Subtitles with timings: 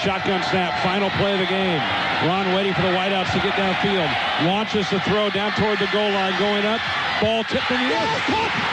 [0.00, 0.72] shotgun snap.
[0.82, 1.80] Final play of the game.
[2.24, 4.08] Ron waiting for the wideouts to get downfield.
[4.46, 6.32] Launches the throw down toward the goal line.
[6.38, 6.80] Going up.
[7.20, 8.08] Ball tipped in the air.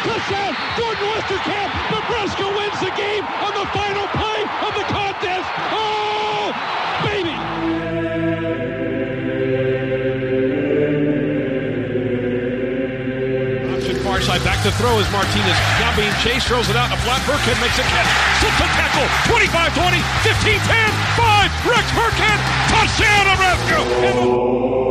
[0.08, 0.56] Touchdown.
[0.80, 1.70] Jordan Westerkamp.
[1.92, 5.48] Nebraska wins the game on the final play of the contest.
[5.76, 6.56] Oh,
[7.04, 7.87] baby.
[14.44, 16.94] Back to throw as Martinez now being chased, throws it out.
[16.94, 18.10] A flat Burkhead makes a catch.
[18.40, 19.08] Slips a tackle.
[19.28, 21.52] 25 20, 15 10, 5.
[21.66, 22.40] Rex Burkhead.
[22.70, 24.87] Touchdown, Nebraska.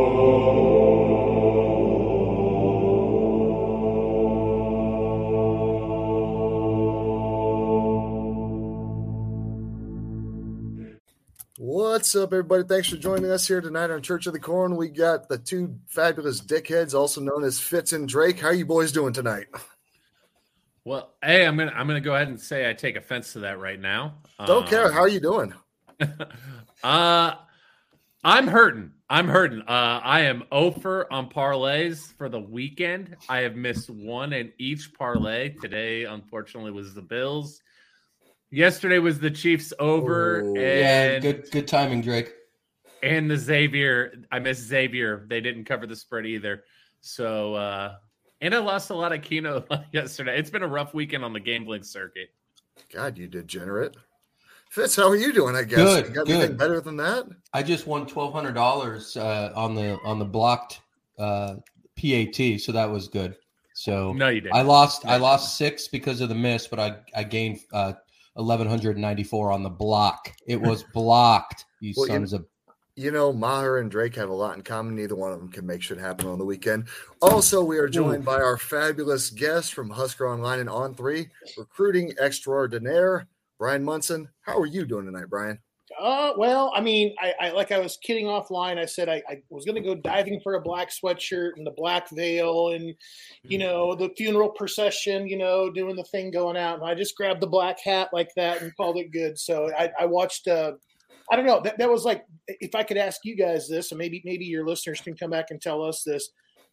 [12.07, 12.63] What's up, everybody?
[12.63, 14.77] Thanks for joining us here tonight on Church of the Corn.
[14.77, 18.39] We got the two fabulous dickheads, also known as Fitz and Drake.
[18.39, 19.47] How are you boys doing tonight?
[20.85, 23.59] Well, hey, I'm gonna I'm gonna go ahead and say I take offense to that
[23.59, 24.19] right now.
[24.45, 24.85] Don't care.
[24.85, 25.53] Um, How are you doing?
[26.81, 27.33] Uh,
[28.23, 28.91] I'm hurting.
[29.09, 29.63] I'm hurting.
[29.63, 33.17] Uh, I am over on parlays for the weekend.
[33.27, 35.49] I have missed one in each parlay.
[35.49, 37.61] Today, unfortunately, was the Bills.
[38.49, 40.53] Yesterday was the Chiefs over, Oh.
[40.59, 42.33] Yeah, good good timing, Drake.
[43.03, 44.13] and the Xavier.
[44.31, 45.25] I missed Xavier.
[45.27, 46.63] They didn't cover the spread either.
[47.01, 47.95] So, uh,
[48.41, 50.37] and I lost a lot of Keno yesterday.
[50.39, 52.29] It's been a rough weekend on the gambling circuit.
[52.93, 53.95] God, you degenerate.
[54.69, 55.55] Fitz, how are you doing?
[55.55, 55.77] I guess.
[55.77, 57.25] Good, you got anything better than that?
[57.53, 60.81] I just won twelve hundred dollars uh, on the on the blocked
[61.19, 61.55] uh,
[61.97, 63.35] PAT, so that was good.
[63.73, 64.55] So No, you didn't.
[64.55, 67.93] I lost I lost six because of the miss, but I I gained uh,
[68.37, 70.31] eleven hundred ninety four on the block.
[70.47, 71.65] It was blocked.
[71.79, 72.45] You Well, you- sons of
[72.95, 74.95] You know, Maher and Drake have a lot in common.
[74.95, 76.87] Neither one of them can make shit happen on the weekend.
[77.21, 81.27] Also, we are joined by our fabulous guest from Husker Online and On Three,
[81.59, 83.27] recruiting extraordinaire,
[83.59, 84.27] Bryan Munson.
[84.41, 85.59] How are you doing tonight, Bryan?
[85.99, 88.77] Uh, well, I mean, I, I like I was kidding offline.
[88.77, 91.71] I said I, I was going to go diving for a black sweatshirt and the
[91.71, 92.93] black veil and,
[93.43, 96.79] you know, the funeral procession, you know, doing the thing going out.
[96.79, 99.39] And I just grabbed the black hat like that and called it good.
[99.39, 100.73] So I, I watched, uh,
[101.31, 101.61] I don't know.
[101.61, 104.65] That, that was like, if I could ask you guys this, and maybe maybe your
[104.65, 106.29] listeners can come back and tell us this.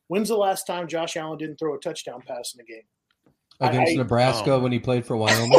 [0.08, 2.82] When's the last time Josh Allen didn't throw a touchdown pass in a game?
[3.60, 4.58] against I- Nebraska oh.
[4.58, 5.52] when he played for Wyoming.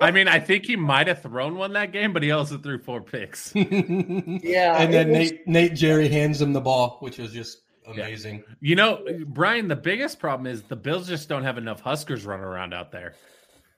[0.00, 2.78] I mean, I think he might have thrown one that game, but he also threw
[2.78, 3.52] four picks.
[3.54, 8.42] Yeah, and then was- Nate Nate Gerry hands him the ball, which was just amazing.
[8.60, 12.44] You know, Brian, the biggest problem is the Bills just don't have enough Huskers running
[12.44, 13.14] around out there.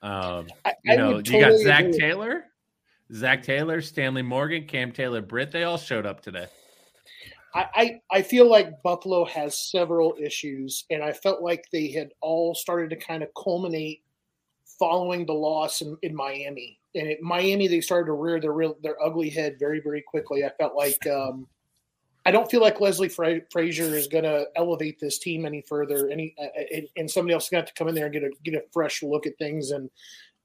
[0.03, 1.99] Um, I, you I know, would you got Zach agree.
[1.99, 2.44] Taylor,
[3.12, 5.50] Zac Taylor, Stanley Morgan, Cam Taylor, Britt.
[5.53, 6.47] They all showed up today.
[7.54, 12.10] I, I, I feel like Buffalo has several issues, and I felt like they had
[12.21, 14.03] all started to kind of culminate
[14.82, 16.81] following the loss in, in Miami.
[16.97, 20.44] And at Miami, they started to rear their real their ugly head very very quickly.
[20.44, 21.47] I felt like um,
[22.26, 26.09] I don't feel like Leslie Fra- Frazier is going to elevate this team any further.
[26.10, 28.54] Any uh, and, and somebody else going to come in there and get a get
[28.54, 29.71] a fresh look at things.
[29.71, 29.88] And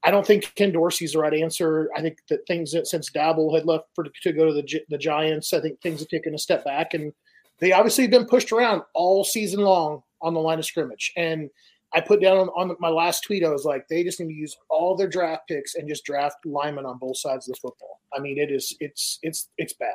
[0.04, 1.90] I don't think Ken Dorsey's the right answer.
[1.96, 4.98] I think that things that since Daboll had left for to go to the the
[4.98, 7.12] Giants, I think things have taken a step back, and
[7.58, 11.12] they obviously have been pushed around all season long on the line of scrimmage.
[11.16, 11.50] And
[11.94, 14.34] I put down on, on my last tweet, I was like, they just need to
[14.34, 18.00] use all their draft picks and just draft linemen on both sides of the football.
[18.14, 19.94] I mean, it is it's it's it's bad.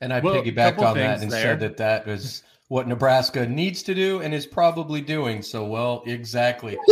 [0.00, 1.42] And I Well, piggybacked on that and there.
[1.42, 5.42] said that that was what Nebraska needs to do and is probably doing.
[5.42, 6.78] So, well, exactly.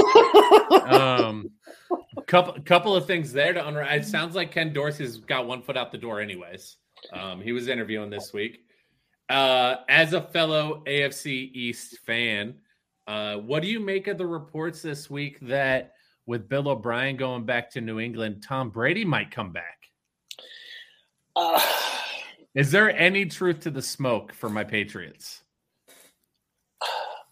[0.71, 1.51] Um,
[2.27, 3.91] couple couple of things there to unwrap.
[3.93, 6.77] It sounds like Ken Dorsey's got one foot out the door, anyways.
[7.13, 8.65] Um, he was interviewing this week.
[9.29, 12.55] Uh, as a fellow AFC East fan,
[13.11, 15.95] uh, what do you make of the reports this week that
[16.27, 19.89] with Bill O'Brien going back to New England, Tom Brady might come back?
[21.35, 21.61] Uh,
[22.55, 25.43] Is there any truth to the smoke for my Patriots?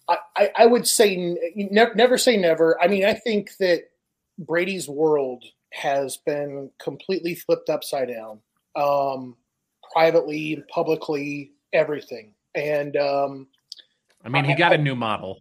[0.09, 2.77] I, I, I would say never, never say never.
[2.83, 3.83] I mean, I think that
[4.37, 8.41] Brady's world has been completely flipped upside down,
[8.75, 9.37] um,
[9.93, 12.35] privately, publicly, everything.
[12.57, 13.47] And um,
[14.25, 15.41] I mean, he got a new model.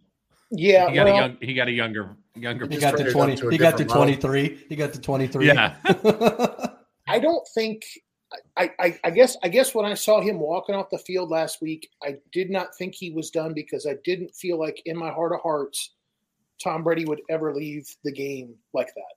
[0.52, 1.38] Yeah, He got well, a young.
[1.42, 2.68] He got a younger younger.
[2.68, 3.36] He got turned the it up twenty.
[3.36, 4.04] to He got the different model.
[4.16, 4.66] twenty-three.
[4.70, 5.48] He got to twenty-three.
[5.48, 5.76] Yeah.
[7.08, 7.84] I don't think.
[8.58, 11.62] I, I, I guess I guess when I saw him walking off the field last
[11.62, 15.10] week, I did not think he was done because I didn't feel like in my
[15.10, 15.94] heart of hearts,
[16.62, 19.14] Tom Brady would ever leave the game like that.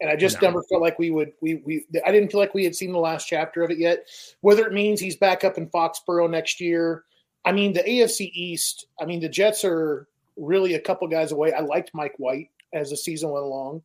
[0.00, 0.48] And I just No.
[0.48, 2.98] never felt like we would we we I didn't feel like we had seen the
[3.00, 4.06] last chapter of it yet.
[4.42, 7.04] Whether it means he's back up in Foxborough next year.
[7.44, 11.52] I mean, the AFC East, I mean, the Jets are really a couple guys away.
[11.52, 13.82] I liked Mike White as the season went along.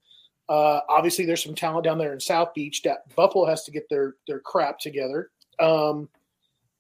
[0.50, 2.82] Uh, obviously, there's some talent down there in South Beach.
[2.84, 5.30] That Buffalo has to get their their crap together.
[5.60, 6.10] Um,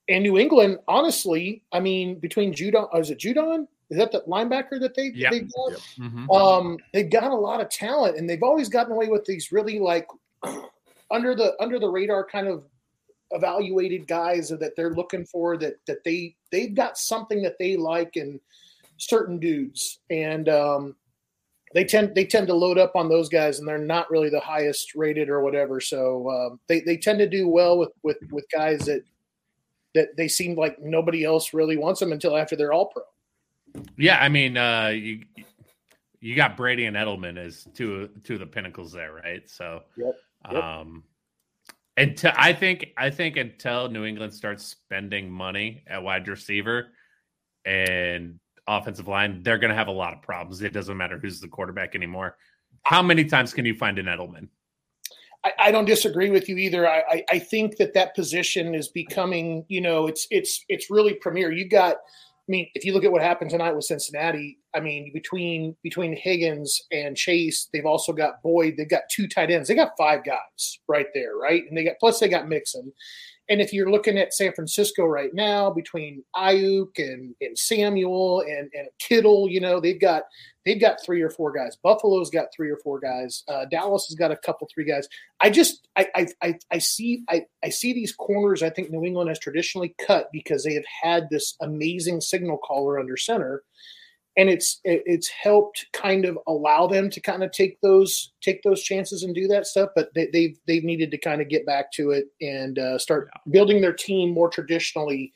[0.09, 3.67] and New England, honestly, I mean, between Judon, oh, is it Judon?
[3.89, 5.31] Is that the linebacker that they Yep.
[5.31, 5.71] they got?
[5.99, 6.29] Mhm.
[6.35, 9.79] Um, they've got a lot of talent, and they've always gotten away with these really
[9.79, 10.07] like
[11.11, 12.65] under the under the radar kind of
[13.31, 18.17] evaluated guys that they're looking for that that they they've got something that they like
[18.17, 18.39] in
[19.01, 20.95] certain dudes and um
[21.73, 24.39] they tend they tend to load up on those guys and they're not really the
[24.39, 28.45] highest rated or whatever so um, they they tend to do well with with with
[28.51, 29.03] guys that
[29.93, 33.03] that they seem like nobody else really wants them until after they're all pro
[33.97, 35.23] Yeah, I mean, uh, you
[36.19, 39.49] you got Brady and Edelman as two two of the pinnacles there, right?
[39.49, 40.15] So, Yep,
[40.51, 40.63] yep.
[40.63, 41.03] um,
[41.97, 46.87] until I think I think until New England starts spending money at wide receiver
[47.65, 50.61] and offensive line, they're going to have a lot of problems.
[50.61, 52.37] It doesn't matter who's the quarterback anymore.
[52.83, 54.47] How many times can you find an Edelman?
[55.43, 56.87] I, I don't disagree with you either.
[56.87, 61.13] I, I, I think that that position is becoming, you know, it's it's it's really
[61.15, 61.51] premier.
[61.51, 65.11] You got, I mean, if you look at what happened tonight with Cincinnati, I mean,
[65.13, 68.75] between between Higgins and Chase, they've also got Boyd.
[68.77, 69.67] They've got two tight ends.
[69.67, 71.63] They got five guys right there, right?
[71.67, 72.91] And they got plus they got Mixon.
[73.51, 78.71] And if you're looking at San Francisco right now, between Aiyuk and, and Samuel and,
[78.73, 80.23] and Kittle, you know, they've got
[80.65, 81.75] they've got three or four guys.
[81.83, 83.43] Buffalo's got three or four guys.
[83.49, 85.05] Uh, Dallas has got a couple, three guys.
[85.41, 88.63] I just I I I, I see I, I see these corners.
[88.63, 93.01] I think New England has traditionally cut because they have had this amazing signal caller
[93.01, 93.63] under center,
[94.37, 98.81] and it's it's helped kind of allow them to kind of take those take those
[98.81, 99.89] chances and do that stuff.
[99.95, 103.29] But they, they've they've needed to kind of get back to it and uh, start
[103.49, 105.33] building their team more traditionally,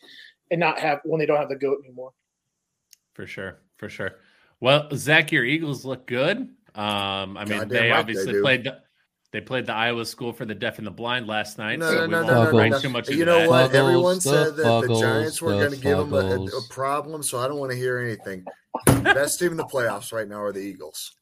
[0.51, 2.11] and not have when they don't have the goat anymore.
[3.13, 4.15] For sure, for sure.
[4.61, 6.37] Well, Zach, your Eagles look good.
[6.37, 8.63] Um, I mean, Goddamn they right they obviously played.
[8.63, 8.79] The,
[9.31, 11.79] they played the Iowa School for the Deaf and the Blind last night.
[11.79, 12.79] No, so no, we no, won't no, no, no.
[12.79, 13.49] too much You know that.
[13.49, 13.71] what?
[13.71, 16.61] Fuggles, Everyone said that the Fuggles, Giants were going to give them a, a, a
[16.69, 18.45] problem, so I don't want to hear anything.
[19.03, 21.13] Best team in the playoffs right now are the Eagles.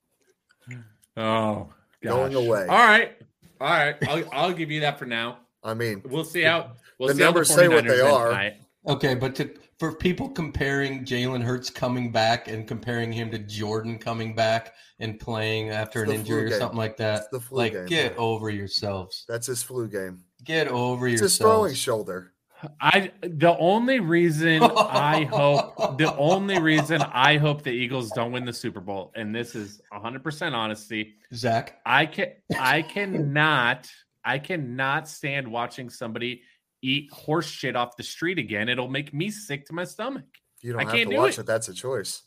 [1.15, 1.69] Oh,
[2.01, 2.67] Going away.
[2.67, 3.13] All right,
[3.61, 3.95] all right.
[4.09, 5.39] I'll, I'll give you that for now.
[5.63, 6.71] I mean, We'll see how.
[6.99, 8.29] We'll The see how numbers say what they are.
[8.29, 8.55] tonight.
[8.87, 13.97] Okay, but to for people comparing Jalen Hurts coming back and comparing him to Jordan
[13.97, 16.59] coming back and playing after It's an injury or game.
[16.59, 17.85] something like that, It's the flu like game.
[17.85, 19.23] get over yourselves.
[19.27, 20.23] that's his flu game.
[20.43, 22.32] Get over It's his throwing shoulder.
[22.79, 28.45] I the only reason I hope the only reason I hope the Eagles don't win
[28.45, 31.15] the Super Bowl, and this is 100 percent honesty.
[31.33, 33.89] Zach, I can I cannot
[34.23, 36.41] I cannot stand watching somebody
[36.81, 38.69] eat horse shit off the street again.
[38.69, 40.25] It'll make me sick to my stomach.
[40.61, 41.41] You don't I have can't to do watch it.
[41.41, 41.45] it.
[41.45, 42.23] That's a choice.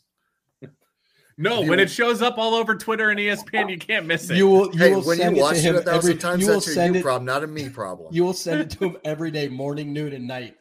[1.39, 4.37] No, You- when it shows up all over Twitter and ESPN, you can't miss it.
[4.37, 6.09] you will you Hey, will when send you it watch to it him a thousand
[6.11, 6.15] every.
[6.21, 7.03] times, You will that's a you it.
[7.03, 8.13] problem, not a me problem.
[8.13, 10.55] You will send it to him every day, morning, noon, and night.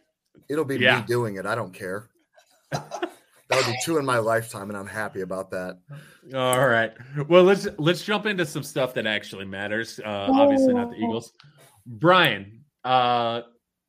[0.50, 1.00] It'll be Yeah.
[1.00, 1.46] me doing it.
[1.46, 2.10] I don't care.
[2.72, 5.78] That'll be two in my lifetime, and I'm happy about that.
[6.34, 6.92] All right.
[7.28, 10.00] Well, let's let's jump into some stuff that actually matters.
[10.04, 11.32] Uh, obviously, not the Eagles.
[11.86, 13.42] Bryan, uh,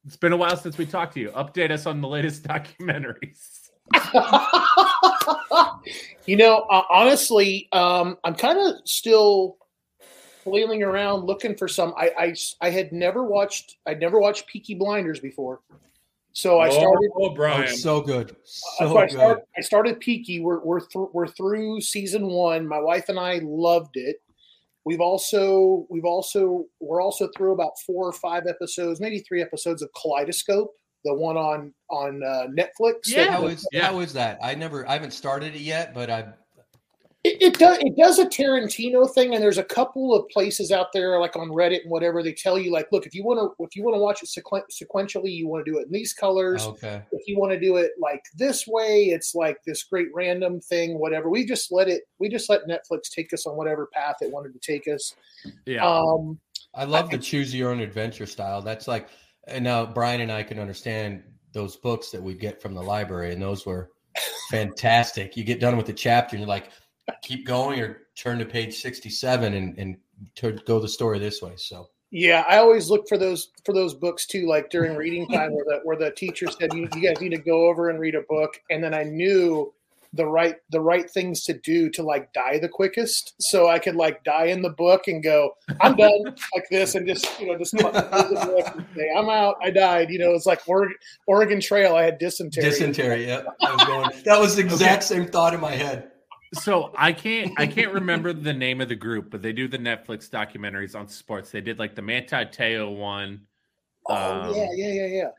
[0.05, 1.31] it's been a while since we talked to you.
[1.31, 3.66] Update us on the latest documentaries.
[6.25, 9.58] You know, uh, honestly, um, I'm kind of still
[10.44, 11.94] flailing around looking for some.
[11.98, 13.77] I, I I had never watched.
[13.86, 15.62] I'd never watched Peaky Blinders before,
[16.34, 17.12] so I started.
[17.15, 17.63] Oh, Oh, Bryan.
[17.63, 19.12] it's so good, uh, so so I, good.
[19.12, 20.41] start, I started Peaky.
[20.41, 22.67] We're we're through we're through season one.
[22.67, 24.17] My wife and I loved it.
[24.84, 29.82] We've also we've also we're also through about four or five episodes, maybe three episodes
[29.82, 30.74] of Kaleidoscope,
[31.05, 33.03] the one on on uh, Netflix.
[33.05, 33.31] that- Yeah.
[33.31, 33.87] How is Yeah.
[33.87, 34.39] how is that?
[34.41, 36.33] I never, I haven't started it yet, but I
[37.23, 37.77] It, it does.
[37.81, 41.49] It does a Tarantino thing, and there's a couple of places out there, like on
[41.49, 42.21] Reddit and whatever.
[42.23, 44.29] They tell you, like, look, if you want to, if you want to watch it
[44.29, 46.63] sequen- sequentially, you want to do it in these colors.
[46.65, 47.01] okay.
[47.11, 50.99] If you want to do it like this way, it's like this great random thing,
[50.99, 51.29] whatever.
[51.29, 52.03] We just let it.
[52.19, 55.13] We just let Netflix take us on whatever path it wanted to take us.
[55.65, 55.85] Yeah.
[55.85, 56.39] Um,
[56.73, 58.61] I love the choose your own adventure style.
[58.61, 59.09] That's like,
[59.47, 61.23] and now Brian and I can understand
[61.53, 63.91] those books that we get from the library, and those were
[64.49, 65.35] fantastic.
[65.37, 66.69] You get done with the chapter, and you're like,
[67.21, 69.97] keep going or turn to page 67 and, and
[70.35, 71.53] to go the story this way.
[71.55, 75.53] So, Yeah, I always look for those for those books too, like during reading time,
[75.53, 78.15] where the where the teacher said you, you guys need to go over and read
[78.15, 79.73] a book, and then I knew
[80.13, 83.35] the right the right things to do to like die the quickest.
[83.39, 86.23] So i could like die in the book and go i'm done
[86.55, 89.55] like this and just you know just say, i'm out.
[89.61, 90.09] I died.
[90.09, 90.95] You know it's like oregon,
[91.27, 91.95] oregon trail.
[91.95, 92.63] I had dysentery.
[92.63, 95.21] Dysentery yeah was going, that was the exact okay.
[95.21, 96.11] same thought in my head.
[96.53, 99.77] So i can't i can't remember the name of the group but they do the
[99.77, 101.51] netflix documentaries on sports.
[101.51, 103.41] They did like the manti te'o one
[104.07, 105.29] oh um, yeah yeah yeah yeah.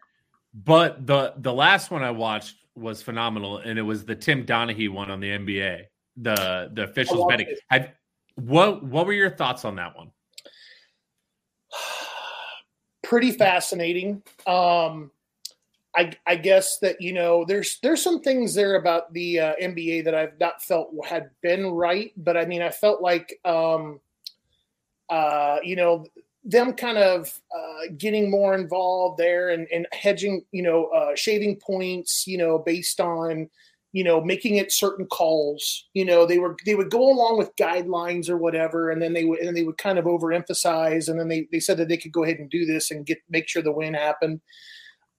[0.52, 4.88] but the the last one i watched was phenomenal, and it was the Tim Donaghy
[4.90, 5.84] one on the NBA,
[6.16, 7.54] the the officials betting.
[7.70, 7.90] Have,
[8.36, 10.10] what what were your thoughts on that one?
[13.02, 14.22] Pretty fascinating.
[14.46, 15.10] Um,
[15.96, 20.04] I, I guess that you know there's there's some things there about the uh, NBA
[20.04, 24.00] that I've not felt had been right, but I mean I felt like um,
[25.08, 26.06] uh, you know
[26.44, 31.56] them kind of uh, getting more involved there and, and hedging, you know, uh, shaving
[31.56, 33.48] points, you know, based on,
[33.92, 35.88] you know, making it certain calls.
[35.94, 39.24] You know, they were they would go along with guidelines or whatever, and then they
[39.24, 42.12] would and they would kind of overemphasize, and then they they said that they could
[42.12, 44.40] go ahead and do this and get make sure the win happened.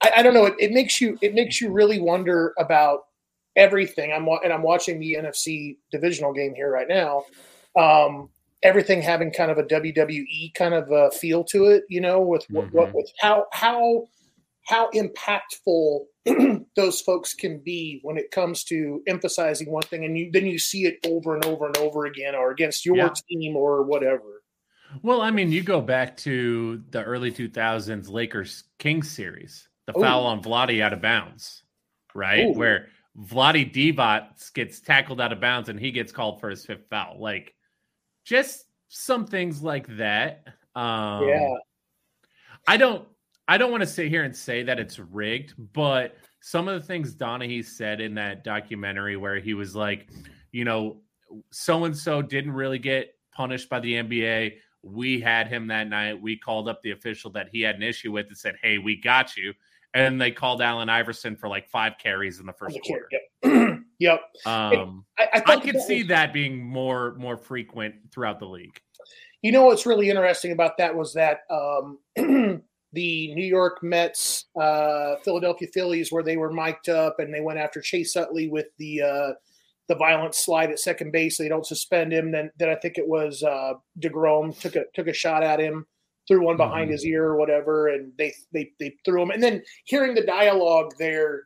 [0.02, 0.46] I, I don't know.
[0.46, 3.02] It, it makes you it makes you really wonder about
[3.56, 4.12] everything.
[4.14, 7.26] I'm and I'm watching the NFC divisional game here right now.
[7.76, 8.30] Um,
[8.63, 12.46] everything having kind of a WWE kind of a feel to it, you know, with
[12.50, 12.78] what, mm-hmm.
[12.78, 14.08] what with how how
[14.68, 16.01] how impactful
[16.75, 20.60] those folks can be when it comes to emphasizing one thing, and you then you
[20.60, 23.10] see it over and over and over again, or against your yeah.
[23.30, 24.44] team or whatever.
[25.04, 30.01] Well, I mean, you go back to the early 2000s Lakers Kings series, the Ooh.
[30.01, 31.63] foul on Vlade out of bounds,
[32.16, 32.48] right?
[32.48, 32.54] Ooh.
[32.54, 32.88] Where
[33.18, 37.18] Vlade Divac gets tackled out of bounds and he gets called for his fifth foul.
[37.20, 37.54] Like
[38.30, 40.44] just some things like that.
[40.76, 41.56] Um, yeah.
[42.68, 43.08] I don't.
[43.48, 46.86] I don't want to sit here and say that it's rigged, but some of the
[46.86, 50.08] things Donahue said in that documentary, where he was like,
[50.52, 51.02] you know,
[51.50, 54.58] so and so didn't really get punished by the NBA.
[54.84, 56.22] We had him that night.
[56.22, 58.96] We called up the official that he had an issue with and said, "Hey, we
[58.96, 59.56] got you."
[59.96, 63.10] And they called Allen Iverson for like five carries in the first quarter.
[63.12, 63.22] Yep.
[64.46, 68.79] Um, I, I, I could see was, that being more more frequent throughout the league.
[69.41, 72.00] You know what's really interesting about that was that um,
[72.94, 77.60] the New York Mets, uh, Philadelphia Phillies, where they were mic'd up and they went
[77.60, 79.32] after Chase Utley with the uh,
[79.88, 81.38] the violent slide at second base.
[81.38, 82.32] They don't suspend him.
[82.32, 85.86] Then then I think it was uh, Degrom took a took a shot at him,
[86.27, 86.94] threw one behind mm-hmm.
[86.94, 89.32] his ear or whatever, and they they they threw him.
[89.32, 91.44] And then hearing the dialogue there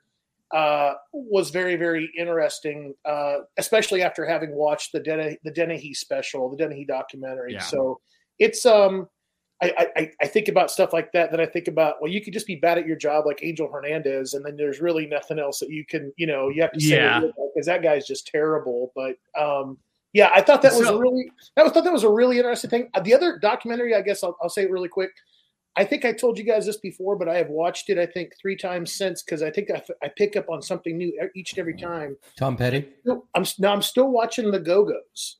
[0.53, 6.49] uh, was very, very interesting, uh, especially after having watched the Den- the Dennehy special,
[6.49, 7.53] the Dennehy documentary.
[7.53, 7.61] Yeah.
[7.61, 7.99] So
[8.37, 9.07] it's um,
[9.63, 11.31] I, I, I think about stuff like that.
[11.31, 13.67] Then I think about well, you could just be bad at your job like Angel
[13.67, 16.79] Hernandez, and then there's really nothing else that you can you know you have to
[16.79, 17.19] say yeah.
[17.19, 18.91] because that guy's just terrible.
[18.95, 19.77] But um,
[20.11, 22.69] yeah, I thought that was so, really that was thought that was a really interesting
[22.69, 22.89] thing.
[23.03, 25.11] The other documentary, I guess I'll, I'll say it really quick.
[25.75, 27.97] I think I told you guys this before, but I have watched it.
[27.97, 31.11] I think three times since because I think I, I pick up on something new
[31.35, 32.15] each and every time.
[32.37, 32.87] Tom Petty.
[33.35, 35.37] I'm now I'm still watching the Go Go's.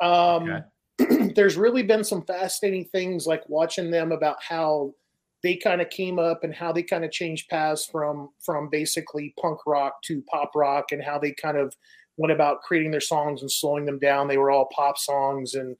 [0.00, 0.62] Um,
[1.00, 1.32] okay.
[1.34, 4.94] there's really been some fascinating things like watching them about how
[5.42, 9.34] they kind of came up and how they kind of changed paths from from basically
[9.40, 11.76] punk rock to pop rock and how they kind of
[12.16, 14.28] went about creating their songs and slowing them down.
[14.28, 15.76] They were all pop songs and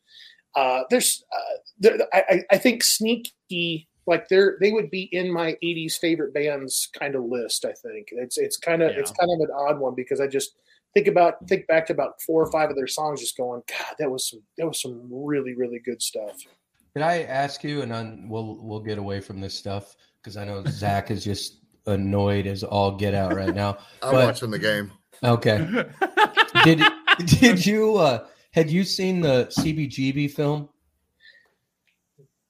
[0.54, 2.83] uh, there's, uh, there, I, I think
[3.49, 7.64] Sneaky, like they're they would be in my '80s favorite bands kind of list.
[7.64, 9.00] I think it's it's kind of yeah.
[9.00, 10.52] it's kind of an odd one because I just
[10.95, 13.95] think about think back to about four or five of their songs, just going, God,
[13.99, 16.38] that was some that was some really really good stuff.
[16.95, 20.45] Can I ask you, and then we'll we'll get away from this stuff because I
[20.45, 23.78] know Zach is just annoyed as all get out right now.
[24.02, 24.93] I'm but, watching the game.
[25.23, 25.85] Okay.
[26.64, 26.83] did
[27.26, 30.69] did you uh had you seen the CBGB film?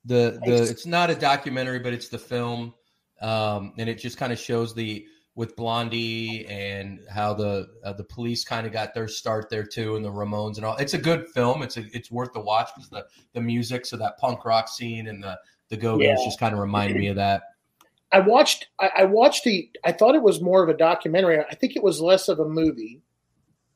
[0.08, 2.74] The the it's not a documentary, but it's the film,
[3.20, 8.04] um, and it just kind of shows the with Blondie and how the uh, the
[8.04, 10.76] police kind of got their start there too, and the Ramones and all.
[10.76, 11.62] It's a good film.
[11.62, 15.08] It's a, it's worth the watch because the the music, so that punk rock scene
[15.08, 15.38] and the
[15.68, 16.16] the Go Go's yeah.
[16.24, 17.42] just kind of remind me of that.
[18.10, 18.68] I watched.
[18.80, 19.70] I, I watched the.
[19.84, 21.38] I thought it was more of a documentary.
[21.38, 23.02] I think it was less of a movie.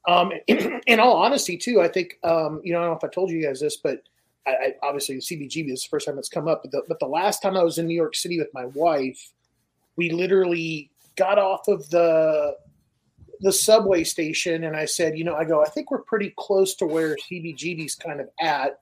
[0.09, 3.05] Um, in, in, all honesty, too, I think um, you know I don't know if
[3.05, 4.03] I told you guys this, but
[4.47, 6.63] I, I obviously CBGB is the first time it's come up.
[6.63, 9.33] But the, but the last time I was in New York City with my wife,
[9.97, 12.57] we literally got off of the
[13.41, 16.77] the subway station, and I said, you know, I go, I think we're pretty close
[16.77, 18.79] to where CBGB's kind of at.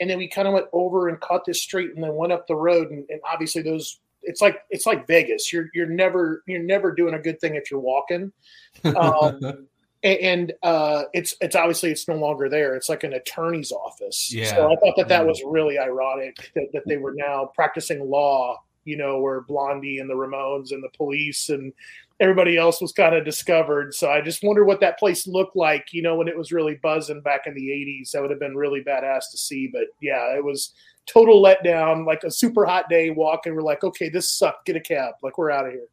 [0.00, 2.48] And then we kind of went over and caught this street, and then went up
[2.48, 5.52] the road, and, and obviously those it's like it's like Vegas.
[5.52, 8.32] You're you're never you're never doing a good thing if you're walking.
[8.84, 9.68] Um,
[10.02, 12.74] and uh, it's it's obviously it's no longer there.
[12.74, 14.32] It's like an attorney's office.
[14.32, 14.50] Yeah.
[14.50, 15.26] So I thought that that Mm.
[15.28, 18.60] was really ironic that, that they were now practicing law.
[18.84, 21.72] You know, where Blondie and the Ramones and the police and
[22.18, 23.94] everybody else was kind of discovered.
[23.94, 25.92] So I just wonder what that place looked like.
[25.92, 28.56] You know, when it was really buzzing back in the '80s, that would have been
[28.56, 29.68] really badass to see.
[29.72, 30.72] But yeah, it was
[31.06, 32.04] total letdown.
[32.04, 34.66] Like a super hot day walk, and we're like, okay, this sucked.
[34.66, 35.14] Get a cab.
[35.22, 35.86] Like we're out of here.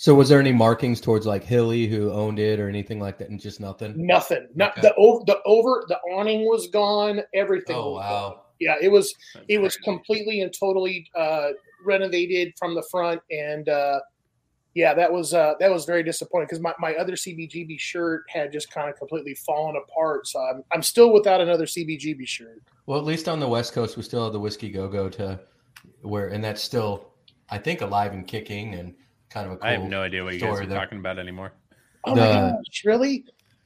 [0.00, 3.30] So was there any markings towards like Hilly who owned it or anything like that,
[3.30, 3.94] and just nothing?
[3.96, 4.46] Nothing.
[4.54, 4.82] Not Okay.
[4.82, 7.20] the over the over the awning was gone.
[7.34, 7.74] Everything.
[7.74, 8.12] Oh was gone.
[8.32, 8.42] wow.
[8.60, 9.12] Yeah, it was
[9.48, 11.48] it was completely and totally uh,
[11.84, 13.98] renovated from the front, and uh,
[14.74, 18.52] yeah, that was uh, that was very disappointing because my, my other CBGB shirt had
[18.52, 20.28] just kind of completely fallen apart.
[20.28, 22.62] So I'm I'm still without another CBGB shirt.
[22.86, 25.40] Well, at least on the West Coast, we still have the Whiskey Go Go to
[26.02, 27.14] where, and that's still,
[27.50, 28.94] I think, alive and kicking and
[29.30, 29.66] kind of a cool.
[29.66, 30.78] I have no idea what you guys are there.
[30.78, 31.52] talking about anymore.
[32.04, 33.24] Oh my gosh, really?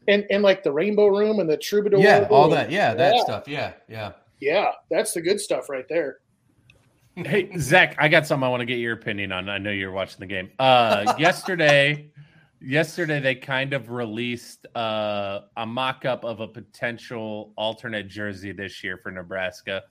[0.09, 2.01] And and like the Rainbow Room and the Troubadour.
[2.01, 2.71] Yeah, all that.
[2.71, 3.23] Yeah, that Yeah.
[3.23, 3.49] stuff.
[3.49, 4.13] Yeah, yeah.
[4.41, 6.19] Yeah, that's the good stuff right there.
[7.15, 9.49] Hey, Zach, I got something I want to get your opinion on.
[9.49, 10.51] I know you're watching the game.
[10.59, 12.11] Uh, yesterday,
[12.61, 18.97] yesterday they kind of released uh, a mock-up of a potential alternate jersey this year
[18.97, 19.83] for Nebraska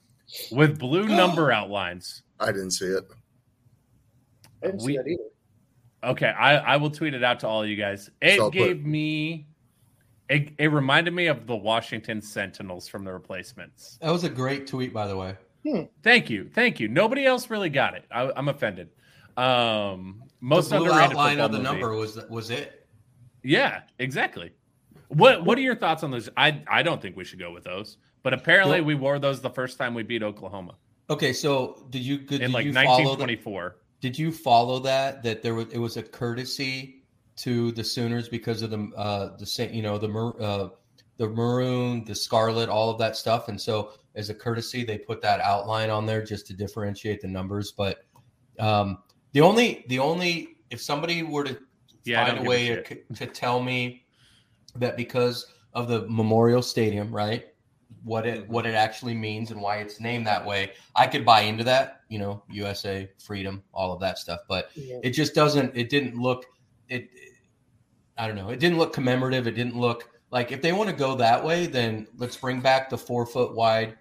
[0.52, 2.24] with blue number outlines.
[2.40, 3.04] I didn't see it.
[4.64, 5.24] I didn't We- see that either.
[6.04, 8.10] Okay, I, I will tweet it out to all you guys.
[8.22, 9.48] It So I'll put- gave me,
[10.30, 14.00] it, it reminded me of the Washington Sentinels from the replacements.
[14.02, 15.36] That was a great tweet, by the way.
[16.02, 16.88] Thank you, thank you.
[16.88, 18.06] Nobody else really got it.
[18.12, 18.90] I, I'm offended.
[19.38, 21.70] Um, most the blue underrated outline of the movie.
[21.70, 22.88] number was was it.
[23.44, 24.52] Yeah, exactly.
[25.10, 26.30] What What are your thoughts on those?
[26.36, 28.88] I I don't think we should go with those, but apparently Nope.
[28.88, 30.76] we wore those the first time we beat Oklahoma
[31.12, 33.76] Okay, so did you did in like you follow the, 1924.
[34.02, 35.24] Did you follow that?
[35.24, 37.04] That there was it was a courtesy
[37.38, 40.10] to the Sooners because of the uh the you know the
[40.44, 40.70] uh
[41.18, 45.22] the maroon, the scarlet, all of that stuff, and so as a courtesy they put
[45.22, 47.72] that outline on there just to differentiate the numbers.
[47.72, 48.04] But
[48.60, 48.98] um
[49.34, 51.60] the only the only if somebody were to
[52.04, 54.06] Yeah, find a give a way to, to tell me
[54.76, 57.51] that because of the Memorial Stadium, right?
[58.04, 61.42] What it what it actually means and why it's named that way, I could buy
[61.42, 62.02] into that.
[62.10, 64.42] You know, USA, freedom, all of that stuff.
[64.48, 65.00] But Yeah.
[65.04, 65.76] it just doesn't.
[65.76, 66.46] It didn't look.
[66.90, 67.10] It.
[68.18, 68.50] I don't know.
[68.50, 69.48] It didn't look commemorative.
[69.48, 72.90] It didn't look like if they want to go that way, then let's bring back
[72.90, 73.98] the four foot wide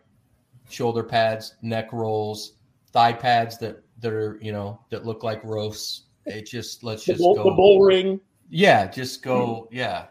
[0.69, 2.55] shoulder pads, neck rolls,
[2.93, 6.05] thigh pads that that are you know that look like roasts.
[6.27, 7.45] It just let's just bull, go.
[7.45, 8.21] the bull ring.
[8.49, 9.69] Yeah, just go.
[9.73, 10.07] Yeah,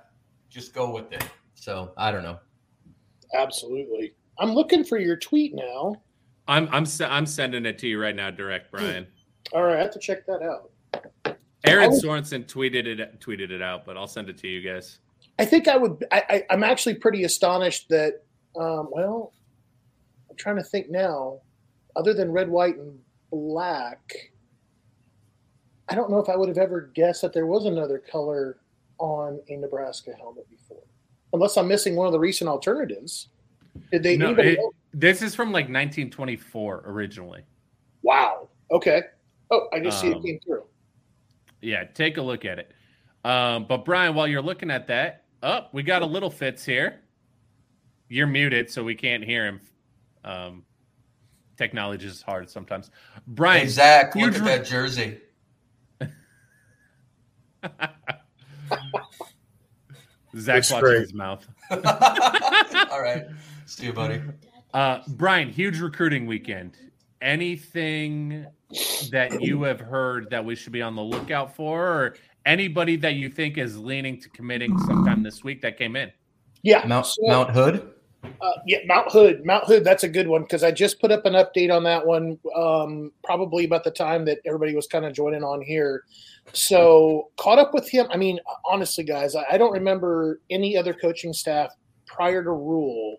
[0.50, 1.26] just go with it.
[1.56, 2.40] So I don't know.
[3.34, 4.14] Absolutely.
[4.40, 5.96] I'm looking for your tweet now.
[6.48, 9.06] I'm I'm I'm sending it to you right now, direct Bryan.
[9.54, 10.72] All right, I have to check that out.
[11.66, 15.00] Aaron I Sorensen tweeted it tweeted it out, but I'll send it to you guys.
[15.38, 16.06] I think I would.
[16.12, 18.24] I, I, I'm actually pretty astonished that.
[18.60, 19.34] Um, well,
[20.30, 21.40] I'm trying to think now.
[21.96, 22.98] Other than red, white, and
[23.32, 24.14] black,
[25.90, 28.58] I don't know if I would have ever guessed that there was another color
[29.00, 30.84] on a Nebraska helmet before,
[31.34, 33.30] unless I'm missing one of the recent alternatives.
[33.92, 34.18] Did they?
[34.18, 34.60] No, anybody it-
[34.94, 37.44] this is from like 1924 originally.
[38.02, 38.50] Wow.
[38.72, 39.04] Okay.
[39.52, 40.64] Oh, I just see it Um, came through.
[41.62, 42.72] Yeah, take a look at it.
[43.24, 47.02] Um, but Bryan, while you're looking at that, oh, we got a little fits here.
[48.08, 49.62] You're muted, so we can't hear him.
[50.24, 50.64] Um,
[51.58, 52.90] technology is hard sometimes.
[53.28, 55.20] Bryan, Hey Zach, huge look at that jersey.
[60.38, 61.02] Zach's Looks watching great.
[61.02, 61.48] his mouth.
[62.92, 63.26] All right,
[63.66, 64.22] see you, buddy.
[64.74, 66.78] Uh, Bryan, huge recruiting weekend.
[67.22, 68.46] Anything
[69.12, 72.16] that you have heard that we should be on the lookout for, or
[72.46, 76.12] anybody that you think is leaning to committing sometime this week that came in?
[76.62, 76.86] Yeah.
[76.86, 77.94] Mount so- Mount Hood.
[78.42, 79.46] Uh, yeah, Mount Hood.
[79.46, 79.84] Mount Hood.
[79.84, 82.38] That's a good one because I just put up an update on that one.
[82.56, 86.04] Um, probably about the time that everybody was kind of joining on here.
[86.54, 88.08] So caught up with him.
[88.12, 91.72] I mean, honestly, guys, I, I don't remember any other coaching staff
[92.06, 93.18] prior to Rhule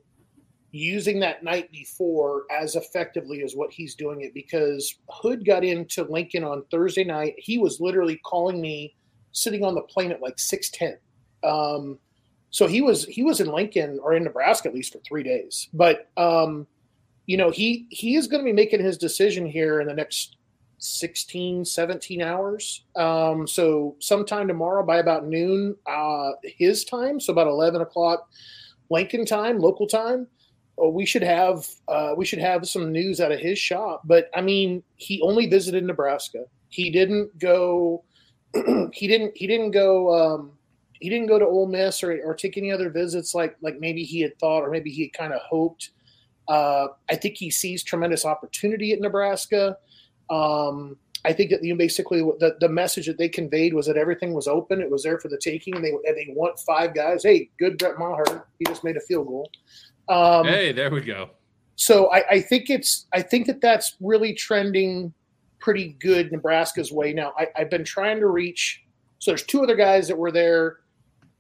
[0.72, 6.04] using that night before as effectively as what he's doing it because Hood got into
[6.04, 7.34] Lincoln on Thursday night.
[7.38, 8.94] He was literally calling me
[9.32, 10.96] sitting on the plane at like six ten.
[11.42, 11.98] Um,
[12.50, 15.68] so he was he was in Lincoln or in Nebraska at least for three days.
[15.72, 16.66] But um,
[17.26, 20.36] you know, he he is going to be making his decision here in the next
[20.78, 22.84] 16, 17 hours.
[22.96, 28.28] Um, so sometime tomorrow by about noon, uh, his time, so about eleven o'clock
[28.90, 30.26] Lincoln time, local time.
[30.82, 34.02] uh, We should have uh, we should have some news out of his shop.
[34.04, 36.44] But I mean, he only visited Nebraska.
[36.70, 38.04] He didn't go.
[38.92, 39.36] he didn't.
[39.36, 40.12] He didn't go.
[40.14, 40.52] Um,
[41.00, 44.04] he didn't go to Ole Miss or, or take any other visits like like maybe
[44.04, 45.90] he had thought or maybe he had kind of hoped.
[46.48, 49.76] Uh, I think he sees tremendous opportunity at Nebraska.
[50.28, 53.96] Um, I think that you know, basically the, the message that they conveyed was that
[53.96, 56.94] everything was open, it was there for the taking, and they and they want five
[56.94, 57.22] guys.
[57.22, 59.50] Hey, good Brett Maher, he just made a field goal.
[60.08, 61.30] Um, hey, there we go.
[61.76, 65.14] So I, I, think it's I think that that's really trending
[65.60, 67.32] pretty good Nebraska's way now.
[67.38, 68.82] I, I've been trying to reach.
[69.18, 70.79] So there's two other guys that were there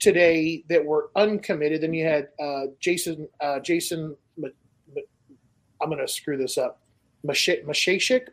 [0.00, 1.82] today that were uncommitted.
[1.82, 4.16] Then you had uh, Jason uh, Jason.
[5.82, 6.80] I'm going to screw this up.
[7.26, 7.64] Mashashik,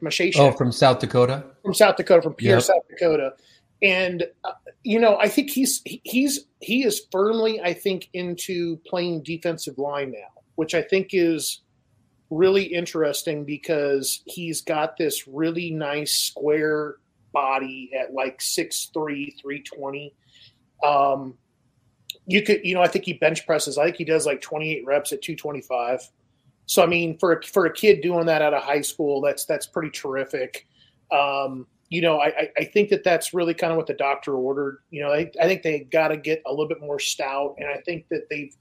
[0.01, 0.37] Mashashik.
[0.37, 1.45] Oh, from South Dakota.
[1.63, 2.63] From South Dakota, from Pierre, yep.
[2.63, 3.33] South Dakota,
[3.81, 4.51] and uh,
[4.83, 10.11] you know, I think he's he's he is firmly, I think, into playing defensive line
[10.11, 11.61] now, which I think is
[12.29, 16.95] really interesting because he's got this really nice square
[17.33, 20.13] body at like 6'3", 320.
[20.83, 21.35] Um,
[22.27, 23.77] you could, you know, I think he bench presses.
[23.77, 26.01] I think he does like 28 reps at 225.
[26.65, 29.45] So I mean, for a, for a kid doing that out of high school, that's
[29.45, 30.67] that's pretty terrific.
[31.11, 34.79] Um, you know, I, I think that that's really kind of what the doctor ordered.
[34.89, 37.69] You know, I, I think they got to get a little bit more stout, and
[37.69, 38.53] I think that they've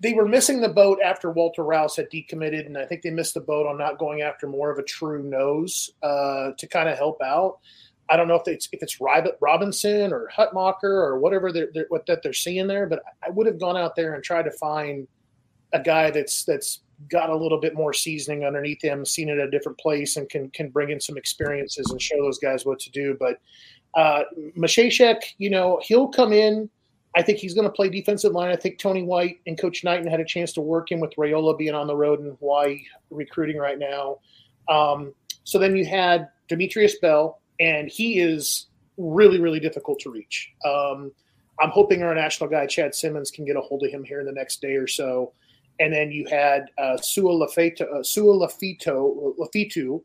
[0.00, 3.34] they were missing the boat after Walter Rouse had decommitted, and I think they missed
[3.34, 6.98] the boat on not going after more of a true nose uh, to kind of
[6.98, 7.60] help out.
[8.10, 12.04] I don't know if it's if it's Robinson or Hutmacher or whatever they're, they're, what
[12.06, 15.08] that they're seeing there, but I would have gone out there and tried to find
[15.72, 19.48] a guy that's that's got a little bit more seasoning underneath him, seen it at
[19.48, 22.78] a different place, and can can bring in some experiences and show those guys what
[22.80, 23.16] to do.
[23.18, 23.40] But
[23.94, 24.24] uh,
[24.56, 26.68] Mashashek, you know, he'll come in.
[27.16, 28.50] I think he's going to play defensive line.
[28.50, 31.56] I think Tony White and Coach Knighton had a chance to work him with Raiola
[31.56, 34.18] being on the road in Hawaii recruiting right now.
[34.68, 35.14] Um,
[35.44, 40.52] so then you had Demetrius Bell, and he is really, really difficult to reach.
[40.64, 41.12] Um,
[41.60, 44.26] I'm hoping our national guy Chad Simmons can get a hold of him here in
[44.26, 45.32] the next day or so
[45.80, 50.02] and then you had uh, Sua Lafito, uh, Sua Lafito, Lafitu,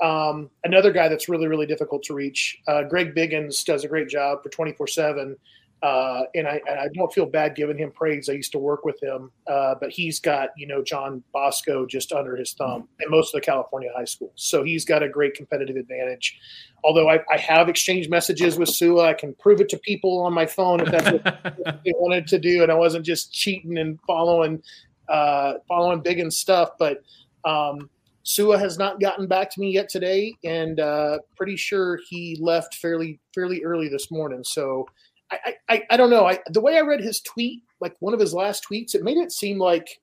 [0.00, 2.58] um, another guy that's really really difficult to reach.
[2.66, 5.36] Uh, Greg Biggins does a great job for twenty four seven.
[5.82, 8.28] Uh, and I, and I don't feel bad giving him praise.
[8.28, 12.12] I used to work with him, uh, but he's got you know John Bosco just
[12.12, 15.34] under his thumb in most of the California high schools, so he's got a great
[15.34, 16.38] competitive advantage.
[16.84, 20.32] Although I, I have exchanged messages with Sua, I can prove it to people on
[20.32, 23.98] my phone if that's what they wanted to do, and I wasn't just cheating and
[24.06, 24.62] following
[25.08, 26.70] uh, following big and stuff.
[26.78, 27.02] But
[27.44, 27.90] um,
[28.22, 32.76] Sua has not gotten back to me yet today, and uh, pretty sure he left
[32.76, 34.44] fairly fairly early this morning.
[34.44, 34.86] So
[35.32, 36.26] I I, I don't know.
[36.26, 39.18] I, the way I read his tweet, like one of his last tweets, it made
[39.18, 40.00] it seem like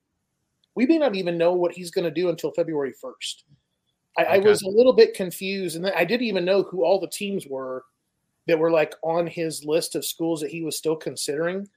[0.75, 3.43] we may not even know what he's going to do until February first.
[4.17, 4.33] I, okay.
[4.35, 7.45] I was a little bit confused, and I didn't even know who all the teams
[7.47, 7.83] were
[8.47, 11.67] that were like on his list of schools that he was still considering.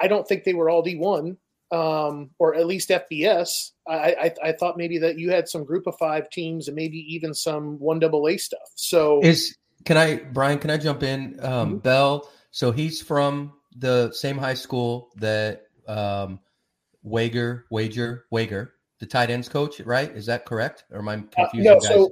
[0.00, 1.38] I don't think they were all D one
[1.70, 3.72] um, or at least FBS.
[3.86, 3.94] I,
[4.42, 7.34] I, I thought maybe that you had some group of five teams and maybe even
[7.34, 8.70] some one double A stuff.
[8.74, 10.58] So is can I Bryan?
[10.58, 11.38] Can I jump in?
[11.42, 11.76] Um, mm-hmm.
[11.78, 12.30] Bell.
[12.58, 16.40] So he's from the same high school that um,
[17.04, 20.10] Wager Wager Wager the tight ends coach, right?
[20.10, 20.82] Is that correct?
[20.90, 21.70] Or am I confusing?
[21.70, 21.88] Uh, no, guys?
[21.88, 22.10] so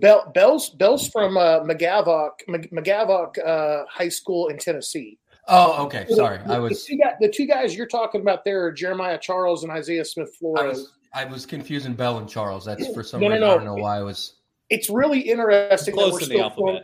[0.00, 5.16] Bell, Bell's Bell's from uh, McGavock McGavock uh, High School in Tennessee.
[5.46, 6.06] Oh, okay.
[6.08, 8.72] Sorry, the, I was the two, guys, the two, guys, you're talking about there are
[8.72, 10.60] Jeremiah Charles and Isaiah Smith Flores.
[10.60, 12.64] I was, I was confusing Bell and Charles.
[12.64, 13.42] That's for some no, reason.
[13.42, 13.52] No, no.
[13.52, 14.34] I don't know why I was.
[14.70, 15.94] It's really interesting.
[15.94, 16.56] Close to the alphabet.
[16.56, 16.82] Throwing,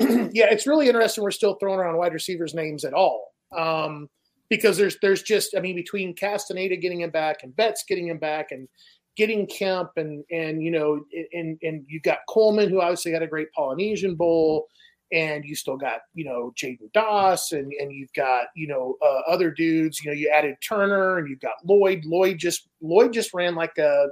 [0.32, 1.22] yeah, it's really interesting.
[1.22, 3.32] We're still throwing around wide receivers' names at all.
[3.56, 4.08] Um,
[4.48, 8.18] because there's there's just I mean between Castaneda getting him back and Betts getting him
[8.18, 8.68] back and
[9.16, 13.28] getting Kemp and and you know and and you got Coleman who obviously had a
[13.28, 14.66] great Polynesian Bowl
[15.12, 19.20] and you still got you know Jaden Doss and and you've got you know uh,
[19.30, 20.02] other dudes.
[20.04, 22.04] You know, you added Turner and you've got Lloyd.
[22.04, 24.08] Lloyd just Lloyd just ran like a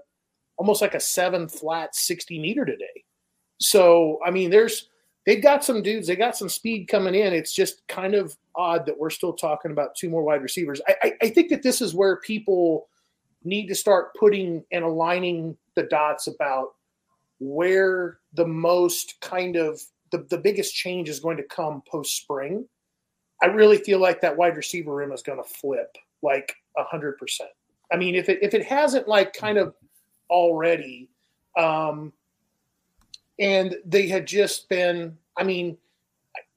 [0.56, 3.04] almost like a seven flat sixty meter today.
[3.60, 4.88] So I mean, there's
[5.28, 6.06] they've got some dudes.
[6.06, 7.34] They got some speed coming in.
[7.34, 10.80] It's just kind of odd that we're still talking about two more wide receivers.
[10.88, 12.88] I, I, I think that this is where people
[13.44, 16.68] need to start putting and aligning the dots about
[17.40, 22.66] where the most kind of the, the biggest change is going to come post spring.
[23.42, 27.18] I really feel like that wide receiver room is going to flip like a hundred
[27.18, 27.50] percent.
[27.92, 29.74] I mean, if it if it hasn't like kind of
[30.30, 31.10] already,
[31.54, 32.14] um,
[33.38, 35.76] and they had just been, I mean,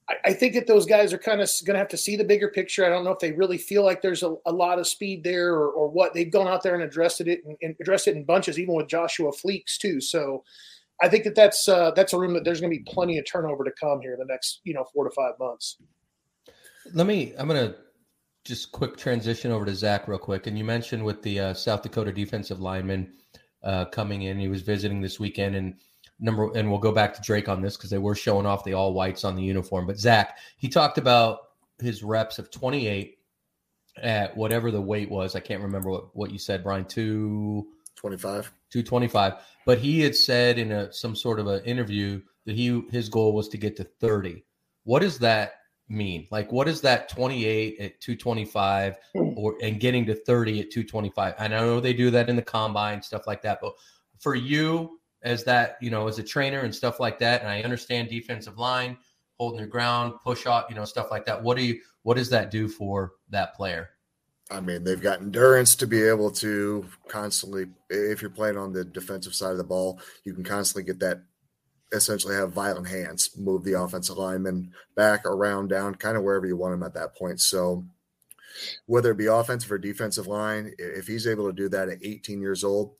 [0.10, 2.24] I, I think that those guys are kind of going to have to see the
[2.24, 2.86] bigger picture.
[2.86, 5.54] I don't know if they really feel like there's a, a lot of speed there
[5.54, 6.14] or, or what.
[6.14, 8.88] They've gone out there and addressed it and, and addressed it in bunches, even with
[8.88, 10.02] Joshua Fleeks too.
[10.02, 10.44] So
[11.02, 13.26] I think that that's uh, that's a room that there's going to be plenty of
[13.26, 15.78] turnover to come here in the next you know four to five months.
[16.94, 17.34] Let me.
[17.38, 17.76] I'm going to
[18.44, 20.48] just quick transition over to Zach real quick.
[20.48, 23.14] And you mentioned with the uh, South Dakota defensive lineman
[23.64, 25.76] uh, coming in, he was visiting this weekend, and
[26.22, 28.74] number and we'll go back to Drake on this because they were showing off the
[28.74, 29.88] all whites on the uniform.
[29.88, 31.40] But Zach, he talked about
[31.80, 33.18] his reps of 28
[34.02, 35.36] at whatever the weight was.
[35.36, 36.86] I can't remember what, what you said, Bryan.
[36.86, 38.54] 225.
[38.70, 39.34] 225.
[39.66, 43.34] But he had said in a some sort of an interview that he his goal
[43.34, 44.44] was to get to 30.
[44.84, 45.56] What does that
[45.90, 46.28] mean?
[46.32, 48.96] Like what is that 28 at 225
[49.36, 51.36] or and getting to 30 at 225?
[51.38, 53.60] And I know they do that in the combine, stuff like that.
[53.62, 53.74] But
[54.20, 57.62] for you as that, you know, as a trainer and stuff like that, and I
[57.62, 58.98] understand defensive line,
[59.38, 61.42] holding your ground, push off, you know, stuff like that.
[61.42, 63.92] What do you what does that do for that player?
[64.50, 68.84] I mean, they've got endurance to be able to constantly, if you're playing on the
[68.84, 71.22] defensive side of the ball, you can constantly get that
[71.94, 76.58] essentially have violent hands, move the offensive lineman back, around, down, kind of wherever you
[76.58, 77.40] want him at that point.
[77.40, 77.86] So,
[78.86, 82.42] whether it be offensive or defensive line, if he's able to do that at 18
[82.42, 82.96] years old,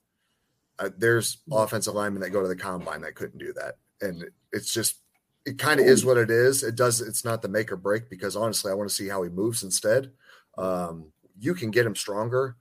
[0.82, 3.76] uh, there's offensive linemen that go to the combine that couldn't do that.
[4.02, 4.98] And it's just,
[5.46, 6.64] it kind of is what it is.
[6.64, 9.24] It does, it's not the make or break because honestly, I want to see how
[9.24, 10.12] he moves instead.
[10.58, 12.58] Um, you can get him stronger,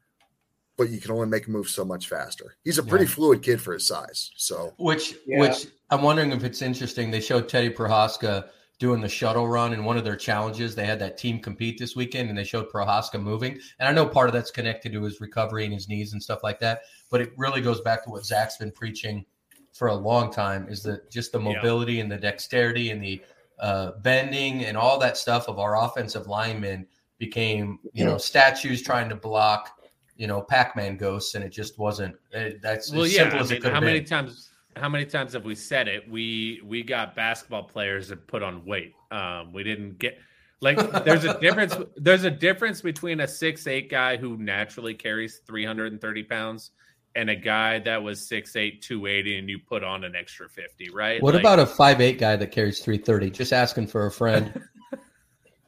[0.76, 2.56] but you can only make him move so much faster.
[2.64, 3.10] He's a pretty yeah.
[3.10, 4.30] fluid kid for his size.
[4.36, 5.40] So, which, yeah.
[5.40, 7.10] which I'm wondering if it's interesting.
[7.10, 10.74] They showed Teddy Prochazka doing the shuttle run in one of their challenges.
[10.74, 13.58] They had that team compete this weekend and they showed Prochazka moving.
[13.78, 16.42] And I know part of that's connected to his recovery and his knees and stuff
[16.42, 16.80] like that.
[17.10, 19.24] But it really goes back to what Zach's been preaching
[19.72, 22.02] for a long time is that just the mobility yeah.
[22.02, 23.20] and the dexterity and the
[23.58, 26.86] uh, bending and all that stuff of our offensive linemen
[27.18, 29.70] became, you know, statues trying to block,
[30.16, 32.16] you know, Pac-Man ghosts, and it just wasn't.
[32.32, 33.24] It, that's well, yeah.
[33.24, 34.50] I mean, how many times?
[34.76, 36.08] How many times have we said it?
[36.08, 38.94] We we got basketball players that put on weight.
[39.10, 40.18] Um, we didn't get
[40.60, 41.76] like there's a difference.
[41.96, 46.70] There's a difference between a six eight guy who naturally carries 330 pounds
[47.14, 51.22] and a guy that was 6'8", 280, and you put on an extra 50, right?
[51.22, 53.30] What like, about a five eight guy that carries 330?
[53.30, 54.60] Just asking for a friend.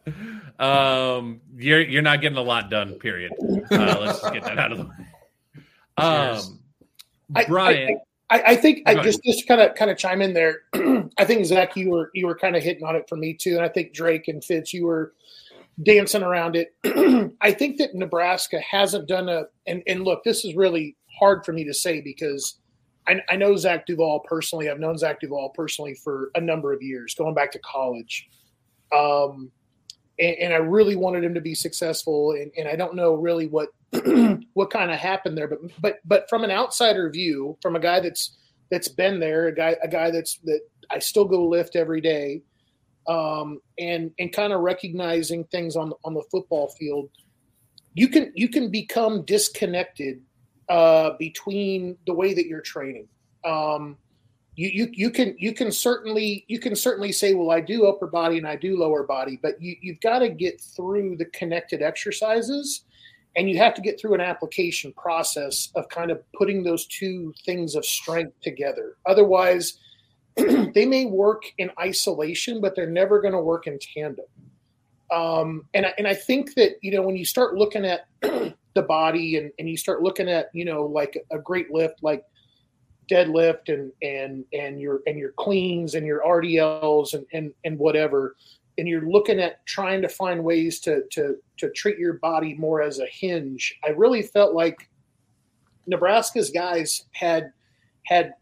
[0.59, 2.95] um, you're you're not getting a lot done.
[2.95, 3.33] Period.
[3.71, 5.07] Uh, let's just get that out of the way.
[5.97, 6.61] Um,
[7.49, 8.01] Brian,
[8.31, 10.63] I, I, I think I just just kind of kind of chime in there.
[11.19, 13.57] I think Zach, you were you were kind of hitting on it for me too,
[13.57, 15.13] and I think Drake and Fitz, you were
[15.83, 16.75] dancing around it.
[17.41, 21.53] I think that Nebraska hasn't done a and and look, this is really hard for
[21.53, 22.59] me to say because.
[23.09, 24.71] I, I know Zach Duval personally.
[24.71, 28.29] I've known Zach Duval personally for a number of years, going back to college.
[28.97, 29.51] Um,
[30.21, 32.31] and, and, I really wanted him to be successful.
[32.31, 33.71] And, and I don't know really what
[34.55, 38.01] what kind of happened there, but but but from an outsider view, from a guy
[38.01, 38.39] that's
[38.71, 42.43] that's been there, a guy a guy that's that I still go lift every day,
[43.07, 47.11] um, and and kind of recognizing things on on the football field,
[47.93, 50.23] you can you can become disconnected
[50.69, 53.09] uh, between the way that you're training.
[53.45, 53.97] Um,
[54.55, 58.07] you, you you can you can certainly you can certainly say well i do upper
[58.07, 61.81] body and i do lower body but you, you've got to get through the connected
[61.81, 62.85] exercises
[63.35, 67.33] and you have to get through an application process of kind of putting those two
[67.47, 69.79] things of strength together otherwise
[70.37, 74.27] they may work in isolation but they're never going to work in tandem
[75.13, 78.83] um, and, I, and i think that you know when you start looking at the
[78.83, 82.25] body and, and you start looking at you know like a great lift like
[83.13, 88.37] deadlift and and and your and your cleans and your RDLs and and and whatever,
[88.79, 92.83] and you're looking at trying to find ways to to to treat your body more
[92.83, 93.79] as a hinge.
[93.85, 94.89] I really felt like
[95.87, 97.53] Nebraska's guys had
[98.07, 98.35] had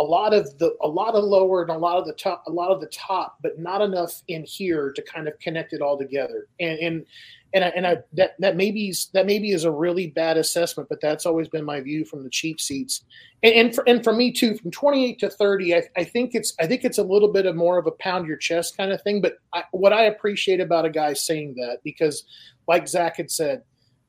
[0.00, 2.50] a lot of the a lot of lower and a lot of the top a
[2.50, 5.98] lot of the top but not enough in here to kind of connect it all
[5.98, 7.06] together and and
[7.52, 11.00] and I, and I that that maybe that maybe is a really bad assessment, but
[11.00, 13.02] that's always been my view from the cheap seats,
[13.42, 16.54] and and for, and for me too, from 28 to 30, I, I think it's
[16.60, 19.02] I think it's a little bit of more of a pound your chest kind of
[19.02, 19.20] thing.
[19.20, 22.24] But I, what I appreciate about a guy saying that because,
[22.68, 23.62] like Zach had said,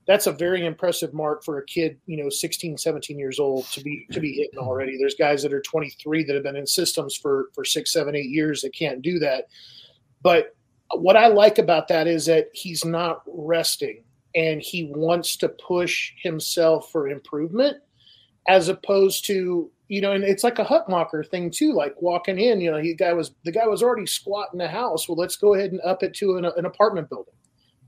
[0.08, 3.82] that's a very impressive mark for a kid, you know, 16, 17 years old to
[3.82, 4.98] be to be hitting already.
[4.98, 8.30] There's guys that are 23 that have been in systems for for six, seven, eight
[8.30, 9.46] years that can't do that,
[10.22, 10.56] but
[10.94, 14.04] what I like about that is that he's not resting
[14.36, 17.78] and he wants to push himself for improvement
[18.48, 22.60] as opposed to you know and it's like a Hutmacher thing too like walking in
[22.60, 25.08] you know he guy was the guy was already squatting the house.
[25.08, 27.34] Well let's go ahead and up it to an, an apartment building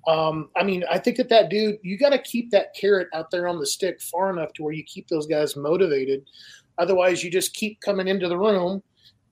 [0.07, 3.31] um, i mean i think that that dude you got to keep that carrot out
[3.31, 6.25] there on the stick far enough to where you keep those guys motivated
[6.77, 8.81] otherwise you just keep coming into the room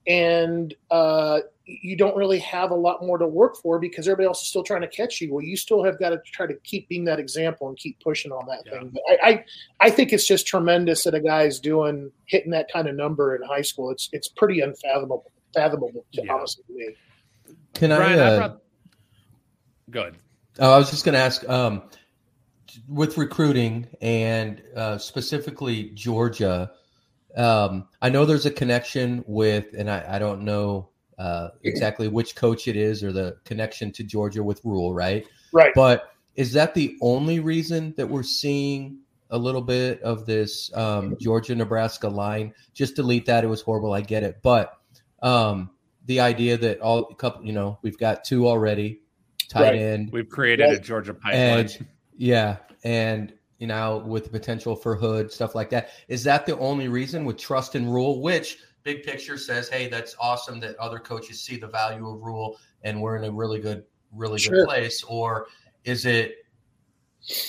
[0.06, 4.42] and uh, you don't really have a lot more to work for because everybody else
[4.42, 5.32] is still trying to catch you.
[5.32, 8.32] Well, you still have got to try to keep being that example and keep pushing
[8.32, 8.80] on that yeah.
[8.80, 8.90] thing.
[8.92, 9.44] But I, I,
[9.80, 13.42] I think it's just tremendous that a guy's doing hitting that kind of number in
[13.42, 13.90] high school.
[13.90, 16.32] It's it's pretty unfathomable, fathomable to yeah.
[16.32, 16.88] honestly me.
[17.74, 18.22] Can Brian, I?
[18.22, 18.58] Uh, I brought...
[19.90, 20.16] Good.
[20.58, 21.48] Oh, I was just going to ask.
[21.48, 21.82] Um,
[22.88, 26.70] with recruiting and uh, specifically Georgia,
[27.36, 32.34] um, I know there's a connection with, and I, I don't know uh, exactly which
[32.34, 35.26] coach it is or the connection to Georgia with Rhule, right?
[35.52, 35.72] Right.
[35.74, 38.98] But is that the only reason that we're seeing
[39.30, 42.54] a little bit of this um, Georgia Nebraska line?
[42.74, 43.44] Just delete that.
[43.44, 43.92] It was horrible.
[43.92, 44.40] I get it.
[44.42, 44.78] But
[45.22, 45.70] um,
[46.06, 49.00] the idea that all couple, you know, we've got two already
[49.52, 49.80] tight right.
[49.80, 50.10] end.
[50.12, 50.76] We've created right.
[50.76, 51.34] a Georgia pipeline.
[51.34, 51.80] Edge,
[52.16, 52.56] yeah.
[52.84, 55.90] And you know, with the potential for Hood, stuff like that.
[56.08, 60.16] Is that the only reason with trust and Rhule, which big picture says, hey, that's
[60.18, 63.84] awesome that other coaches see the value of Rhule and we're in a really good,
[64.12, 64.56] really sure.
[64.56, 65.04] good place?
[65.04, 65.46] Or
[65.84, 66.38] is it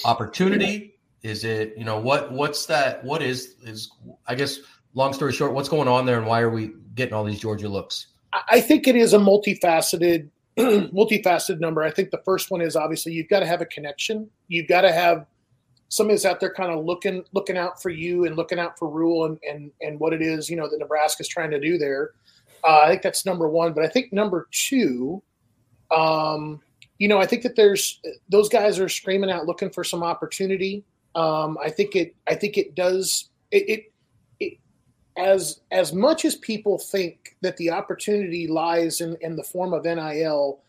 [0.05, 0.99] opportunity?
[1.23, 3.03] Is it, you know, what what's that?
[3.03, 3.89] What is is
[4.27, 4.59] I guess
[4.93, 7.69] long story short, what's going on there and why are we getting all these Georgia
[7.69, 8.07] looks?
[8.49, 11.83] I think it is a multifaceted multifaceted number.
[11.83, 14.29] I think the first one is obviously you've got to have a connection.
[14.47, 15.25] You've got to have
[15.89, 18.89] somebody that's out there kind of looking looking out for you and looking out for
[18.89, 22.11] Rhule and and and what it is you know that Nebraska's trying to do there.
[22.63, 23.73] Uh, I think that's number one.
[23.73, 25.21] But I think number two,
[25.91, 26.61] um,
[26.97, 30.83] you know, I think that there's those guys are screaming out looking for some opportunity.
[31.15, 32.15] Um, I think it.
[32.27, 33.29] I think it does.
[33.51, 33.92] It, it,
[35.17, 39.85] as as much as people think that the opportunity lies in in the form of
[39.85, 40.59] NIL.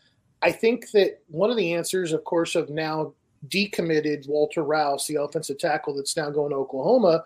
[0.42, 3.14] I think that one of the answers, of course, of now
[3.48, 7.24] decommitted Walter Rouse, the offensive tackle that's now going to Oklahoma.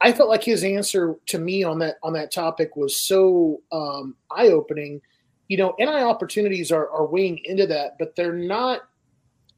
[0.00, 4.16] I felt like his answer to me on that on that topic was so um,
[4.30, 5.00] eye opening.
[5.48, 8.82] You know, NI opportunities are, are weighing into that, but they're not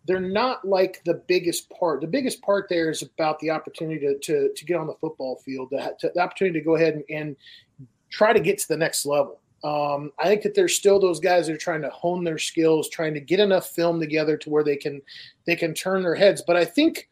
[0.07, 2.01] they're not like the biggest part.
[2.01, 5.37] The biggest part there is about the opportunity to to, to get on the football
[5.45, 7.37] field, the, to, the opportunity to go ahead and, and
[8.11, 9.41] try to get to the next level.
[9.65, 12.89] Um, I think that there's still those guys that are trying to hone their skills,
[12.91, 15.01] trying to get enough film together to where they can
[15.47, 16.43] they can turn their heads.
[16.47, 17.09] But I think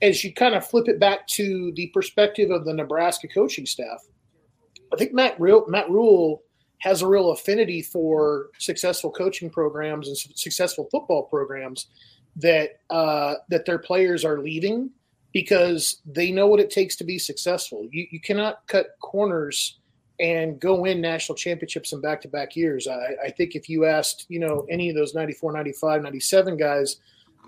[0.00, 4.00] as you kind of flip it back to the perspective of the Nebraska coaching staff,
[4.92, 6.42] I think Matt Real, Matt Rhule
[6.80, 11.88] has a real affinity for successful coaching programs and successful football programs
[12.36, 14.90] that uh, that their players are leaving
[15.32, 17.86] because they know what it takes to be successful.
[17.90, 19.78] You, you cannot cut corners
[20.20, 22.88] and go win national championships in back-to-back years.
[22.88, 26.96] I, I, think if you asked, you know, any of those 94, 95, 97 guys,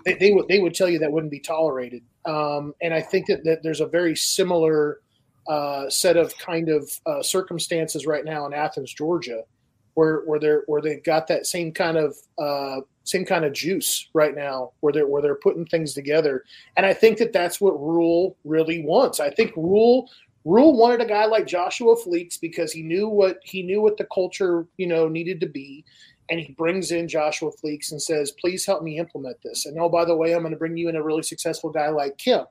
[0.05, 2.03] they, they would they would tell you that wouldn't be tolerated.
[2.25, 5.01] Um, and I think that, that there's a very similar
[5.47, 9.43] uh, set of kind of uh, circumstances right now in Athens, Georgia,
[9.93, 14.07] where where they're where they've got that same kind of uh, same kind of juice
[14.13, 16.43] right now, where they're where they're putting things together.
[16.77, 19.19] And I think that that's what Rhule really wants.
[19.19, 20.09] I think Rhule
[20.45, 24.07] Rhule wanted a guy like Joshua Fleeks because he knew what he knew what the
[24.13, 25.85] culture you know needed to be,
[26.29, 29.89] and he brings in Joshua Fleeks and says, "Please help me implement this." And oh,
[29.89, 32.47] by the way, I'm going to bring you in a really successful guy like Kemp.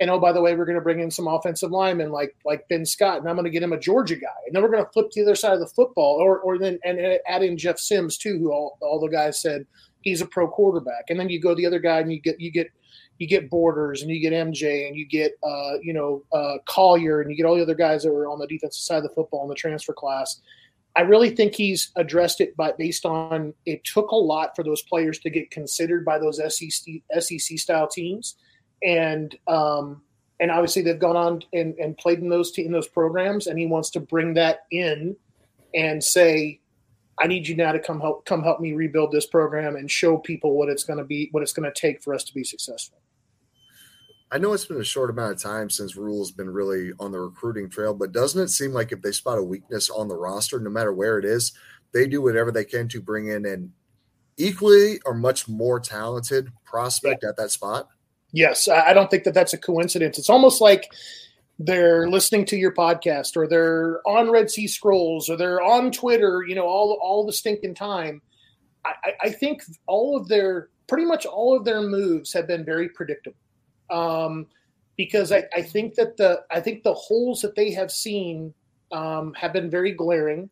[0.00, 2.66] And oh, by the way, we're going to bring in some offensive linemen like like
[2.68, 4.28] Ben Scott, and I'm going to get him a Georgia guy.
[4.46, 6.58] And then we're going to flip to the other side of the football, or or
[6.58, 9.66] then and add in Jeff Sims too, who all, all the guys said
[10.02, 11.04] he's a pro quarterback.
[11.08, 12.70] And then you go the other guy and you get you get
[13.18, 17.20] you get Borders and you get MJ and you get uh, you know uh, Collier
[17.20, 19.10] and you get all the other guys that were on the defensive side of the
[19.10, 20.40] football in the transfer class.
[20.96, 24.82] I really think he's addressed it by based on it took a lot for those
[24.82, 28.36] players to get considered by those SEC SEC style teams,
[28.82, 30.02] and um,
[30.40, 33.58] and obviously they've gone on and, and played in those te- in those programs, and
[33.58, 35.16] he wants to bring that in
[35.74, 36.60] and say,
[37.20, 40.16] I need you now to come help come help me rebuild this program and show
[40.16, 42.44] people what it's going to be, what it's going to take for us to be
[42.44, 42.98] successful.
[44.32, 47.18] I know it's been a short amount of time since Rhule's been really on the
[47.18, 50.60] recruiting trail, but doesn't it seem like if they spot a weakness on the roster,
[50.60, 51.52] no matter where it is,
[51.92, 53.72] they do whatever they can to bring in an
[54.36, 57.30] equally or much more talented prospect yeah.
[57.30, 57.88] at that spot?
[58.32, 60.18] Yes, I don't think that that's a coincidence.
[60.18, 60.92] It's almost like
[61.58, 66.44] they're listening to your podcast or they're on Red Sea Scrolls or they're on Twitter,
[66.46, 68.22] you know, all all the stinking time.
[68.84, 72.88] I, I think all of their pretty much all of their moves have been very
[72.88, 73.36] predictable
[73.90, 74.46] um,
[74.96, 78.54] because I, I, think that the I think the holes that they have seen
[78.90, 80.48] um, have been very glaring.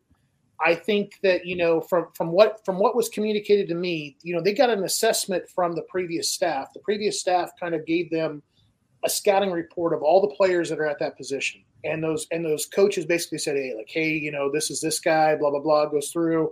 [0.65, 4.35] I think that you know from from what from what was communicated to me, you
[4.35, 6.73] know, they got an assessment from the previous staff.
[6.73, 8.43] The previous staff kind of gave them
[9.03, 11.61] a scouting report of all the players that are at that position.
[11.83, 14.99] And those and those coaches basically said, Hey, like, hey, you know, this is this
[14.99, 16.51] guy, blah, blah, blah, goes through.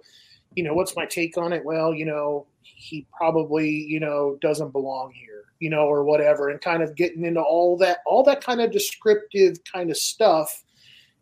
[0.55, 1.63] You know, what's my take on it?
[1.65, 6.61] Well, you know, he probably, you know, doesn't belong here, you know, or whatever, and
[6.61, 10.63] kind of getting into all that, all that kind of descriptive kind of stuff.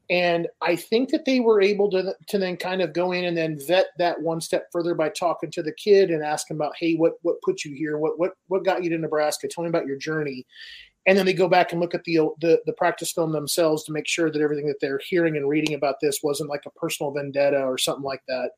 [0.09, 3.35] And I think that they were able to to then kind of go in and
[3.35, 6.95] then vet that one step further by talking to the kid and asking about, hey,
[6.95, 7.97] what what put you here?
[7.97, 9.47] What what what got you to Nebraska?
[9.47, 10.45] Tell me about your journey
[11.05, 13.91] and then they go back and look at the, the, the practice film themselves to
[13.91, 17.11] make sure that everything that they're hearing and reading about this wasn't like a personal
[17.11, 18.51] vendetta or something like that.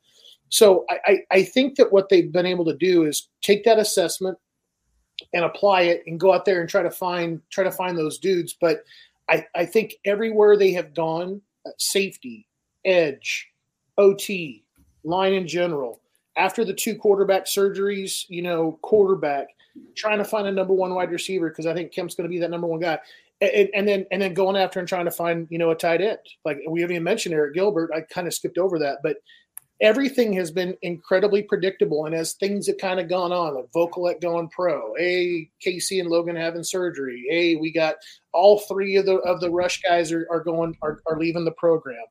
[0.50, 3.80] So I, I, I think that what they've been able to do is take that
[3.80, 4.38] assessment
[5.34, 8.18] and apply it and go out there and try to find try to find those
[8.18, 8.56] dudes.
[8.60, 8.84] But
[9.30, 12.48] I, I think everywhere they have gone, uh, safety,
[12.86, 13.48] edge,
[13.98, 14.64] OT,
[15.04, 16.02] line in general,
[16.38, 19.48] after the two quarterback surgeries, you know, quarterback,
[19.96, 22.40] trying to find a number one wide receiver because I think Kemp's going to be
[22.40, 23.00] that number one guy.
[23.40, 26.02] And, and, then and then going after and trying to find you know a tight
[26.02, 26.18] end.
[26.44, 27.92] Like we haven't even mentioned Arik Gilbert.
[27.94, 29.18] I kind of skipped over that, but
[29.82, 32.06] everything has been incredibly predictable.
[32.06, 36.10] And as things have kind of gone on, like Vokolek going pro, a Casey and
[36.10, 37.96] Logan having surgery, a we got
[38.34, 41.52] all three of the of the rush guys are, are going are, are leaving the
[41.52, 42.06] program.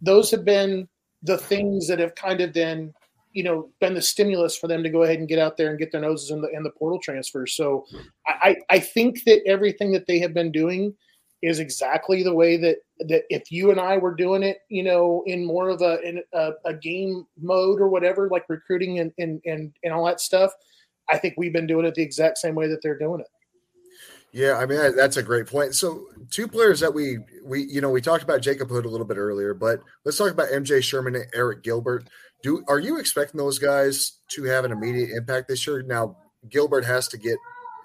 [0.00, 0.88] Those have been
[1.22, 2.92] the things that have kind of been
[3.32, 5.78] you know been the stimulus for them to go ahead and get out there and
[5.78, 7.46] get their noses in the in the portal transfer.
[7.46, 7.84] So
[8.26, 10.94] I I think that everything that they have been doing
[11.42, 15.22] is exactly the way that that if you and I were doing it, you know,
[15.26, 19.40] in more of a in a, a game mode or whatever, like recruiting and, and
[19.44, 20.52] and and all that stuff,
[21.10, 23.26] I think we've been doing it the exact same way that they're doing it.
[24.32, 25.74] Yeah, I mean that's a great point.
[25.74, 29.06] So two players that we we you know we talked about Jacob Hood a little
[29.06, 32.08] bit earlier, but let's talk about MJ Sherman and Arik Gilbert.
[32.42, 35.82] Do are you expecting those guys to have an immediate impact this year?
[35.82, 36.16] Now
[36.48, 37.38] Gilbert has to get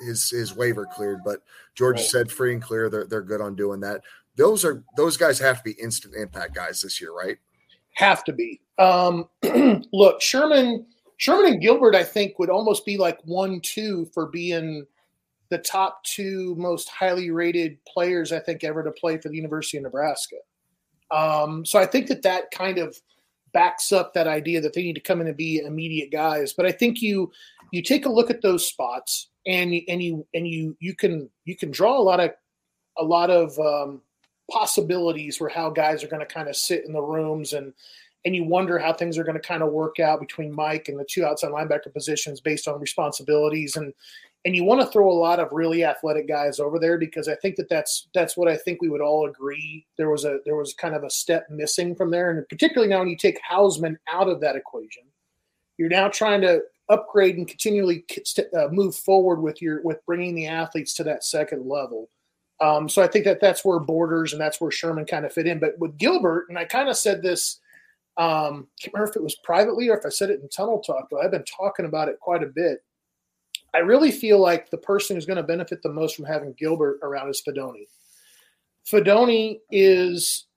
[0.06, 1.42] his his waiver cleared, but
[1.76, 2.06] George right.
[2.06, 2.90] said free and clear.
[2.90, 4.02] They're they're good on doing that.
[4.36, 7.38] Those are those guys have to be instant impact guys this year, right?
[7.96, 8.62] Have to be.
[8.78, 9.28] Um,
[9.94, 10.86] look, Sherman,
[11.18, 14.86] Sherman and Gilbert, I think would almost be like one two for being
[15.50, 19.78] the top two most highly rated players I think ever to play for the University
[19.78, 20.38] of Nebraska.
[21.12, 23.00] Um, so I think that that kind of
[23.54, 26.54] backs up that idea that they need to come in and be immediate guys.
[26.54, 27.32] But I think you
[27.72, 31.56] you take a look at those spots and and you and you you can you
[31.56, 32.32] can draw a lot of
[32.98, 34.02] a lot of um,
[34.52, 37.74] possibilities for how guys are going to kind of sit in the rooms and
[38.24, 41.00] and you wonder how things are going to kind of work out between Mike and
[41.00, 43.76] the two outside linebacker positions based on responsibilities.
[43.76, 43.94] And
[44.44, 47.36] and you want to throw a lot of really athletic guys over there because I
[47.36, 49.86] think that that's that's what I think we would all agree.
[49.98, 53.00] There was a there was kind of a step missing from there, and particularly now
[53.00, 55.04] when you take Hausmann out of that equation,
[55.78, 56.62] you're now trying to
[56.92, 58.06] upgrade and continually
[58.58, 62.10] uh, move forward with your with bringing the athletes to that second level.
[62.60, 65.48] Um, so I think that that's where Borders and that's where Sherman kind of fit
[65.48, 65.60] in.
[65.60, 67.60] But with Gilbert, and I kind of said this,
[68.18, 71.08] um, can't remember if it was privately or if I said it in Tunnel Talk,
[71.10, 72.84] but I've been talking about it quite a bit
[73.74, 77.00] I really feel like the person who's going to benefit the most from having Gilbert
[77.04, 77.88] around is Fidone.
[78.90, 80.48] Fidone is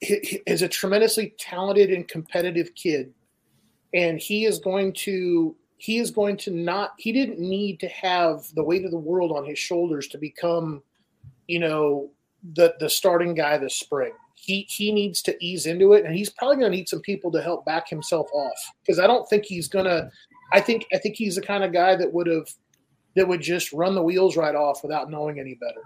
[0.00, 3.12] is a tremendously talented and competitive kid,
[3.94, 8.46] and he is going to he is going to not he didn't need to have
[8.54, 10.82] the weight of the world on his shoulders to become,
[11.48, 12.10] you know,
[12.54, 14.12] the the starting guy this spring.
[14.34, 17.30] He he needs to ease into it, and he's probably going to need some people
[17.32, 20.10] to help back himself off because I don't think he's going to
[20.52, 22.48] I think I think he's the kind of guy that would have
[23.16, 25.82] that would just run the wheels right off without knowing any better.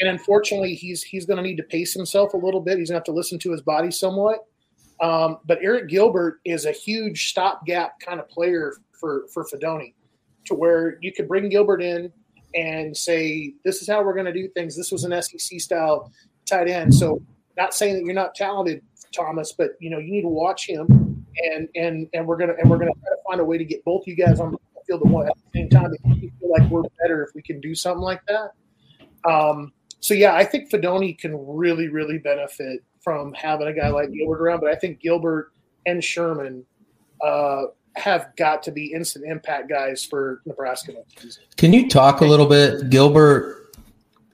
[0.00, 2.78] And unfortunately, he's he's going to need to pace himself a little bit.
[2.78, 4.46] He's going to have to listen to his body somewhat.
[5.02, 9.92] Um, but Arik Gilbert is a huge stopgap kind of player for for Fidone,
[10.46, 12.12] to where you could bring Gilbert in
[12.54, 16.12] and say, "This is how we're going to do things." This was an SEC style
[16.46, 16.94] tight end.
[16.94, 17.20] So,
[17.56, 18.80] not saying that you're not talented,
[19.12, 22.70] Thomas, but you know you need to watch him and and and we're gonna and
[22.70, 25.02] we're gonna try to find a way to get both you guys on the field
[25.04, 25.92] at, one, at the same time.
[25.92, 28.50] If we feel like we're better if we can do something like that.
[29.28, 34.12] Um, so yeah, I think Fidone can really really benefit from having a guy like
[34.12, 35.52] Gilbert around, but I think Gilbert
[35.86, 36.64] and Sherman
[37.20, 37.64] uh,
[37.96, 40.92] have got to be instant impact guys for Nebraska.
[41.56, 42.90] Can you talk a little bit?
[42.90, 43.74] Gilbert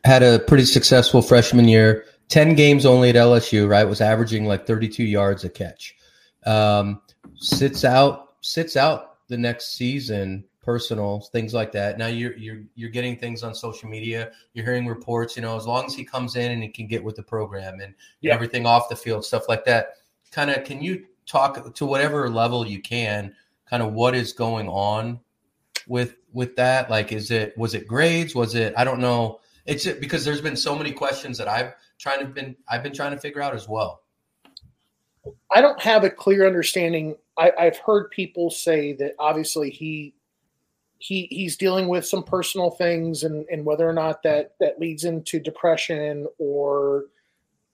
[0.04, 2.04] had a pretty successful freshman year.
[2.28, 3.84] 10 games only at LSU, right?
[3.84, 5.96] Was averaging like 32 yards a catch
[6.46, 7.00] um,
[7.36, 12.90] sits out sits out the next season personal things like that now you're you're you're
[12.90, 16.36] getting things on social media you're hearing reports you know as long as he comes
[16.36, 18.34] in and he can get with the program and yeah.
[18.34, 19.94] everything off the field stuff like that
[20.30, 24.68] kind of can you talk to whatever level you can kind of what is going
[24.68, 25.18] on
[25.86, 29.86] with with that like is it was it grades was it i don't know It's
[29.86, 33.20] because there's been so many questions that I've trying to been I've been trying to
[33.20, 34.02] figure out as well.
[35.54, 37.16] I don't have a clear understanding.
[37.36, 40.14] I, I've heard people say that obviously he
[40.98, 45.04] he he's dealing with some personal things and and whether or not that that leads
[45.04, 47.06] into depression or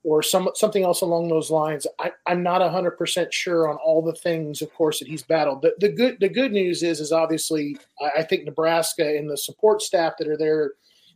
[0.04, 1.86] or some something else along those lines.
[1.98, 5.62] I, I'm not hundred percent sure on all the things, of course, that he's battled.
[5.62, 9.36] The, the good the good news is is obviously I, I think Nebraska and the
[9.36, 10.72] support staff that are there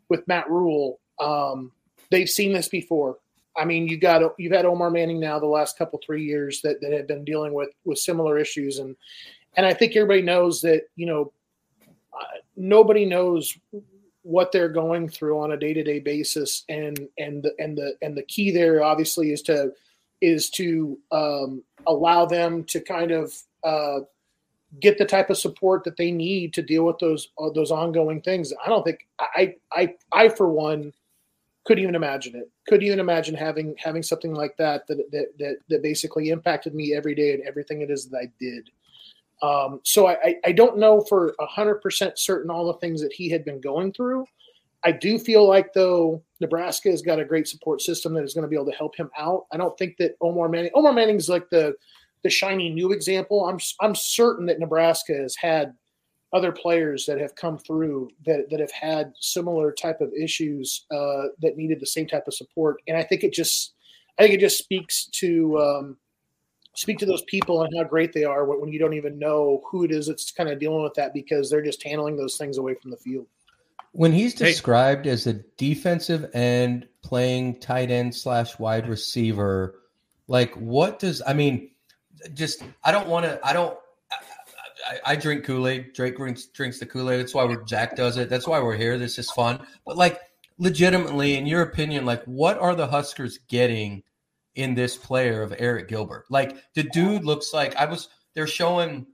[0.09, 1.71] with Matt Rhule, um,
[2.11, 3.19] they've seen this before.
[3.57, 6.81] I mean, you got you've had Omar Manning now the last couple three years that
[6.81, 8.97] that have been dealing with with similar issues, and
[9.57, 11.33] and I think everybody knows that you know
[12.57, 13.57] nobody knows
[14.23, 16.65] what they're going through on a day-to-day basis.
[16.69, 19.73] And and the and the and the key there obviously is to
[20.21, 24.01] is to um, allow them to kind of uh,
[24.81, 28.21] get the type of support that they need to deal with those uh, those ongoing
[28.21, 28.53] things.
[28.65, 30.93] I don't think i i i for one
[31.65, 32.51] couldn't even imagine it.
[32.67, 36.95] Couldn't even imagine having having something like that that that that, that basically impacted me
[36.95, 38.71] every day and everything it is that i did
[39.43, 43.45] um, so I, I don't know for 100% certain all the things that he had
[43.45, 44.27] been going through.
[44.85, 48.43] I do feel like, though, Nebraska has got a great support system that is going
[48.43, 49.47] to be able to help him out.
[49.53, 51.75] I don't think that Omar Manning, Omar Manning is like the,
[52.23, 53.47] the shiny new example.
[53.47, 55.75] I'm, I'm certain that Nebraska has had
[56.33, 61.25] other players that have come through that, that have had similar type of issues uh,
[61.41, 62.77] that needed the same type of support.
[62.87, 63.75] And I think it just,
[64.19, 65.97] I think it just speaks to, um,
[66.79, 69.83] speak to those people and how great they are when you don't even know who
[69.83, 72.75] it is that's kind of dealing with that because they're just handling those things away
[72.81, 73.27] from the field.
[73.91, 75.11] When he's described hey.
[75.11, 79.81] as a defensive end playing tight end slash wide receiver,
[80.29, 81.71] like what does I mean?
[82.33, 83.41] Just I don't want to.
[83.43, 83.77] I don't.
[84.89, 85.93] I, I, drink Kool Aid.
[85.95, 87.19] Drake drinks, drinks the Kool Aid.
[87.19, 88.29] That's why we're Jack does it.
[88.31, 88.99] That's why we're here.
[88.99, 89.67] This is fun.
[89.85, 90.21] But like,
[90.59, 94.03] legitimately, in your opinion, like, what are the Huskers getting
[94.59, 96.25] in this player of Arik Gilbert.
[96.31, 99.07] Like the dude looks like I was they're showing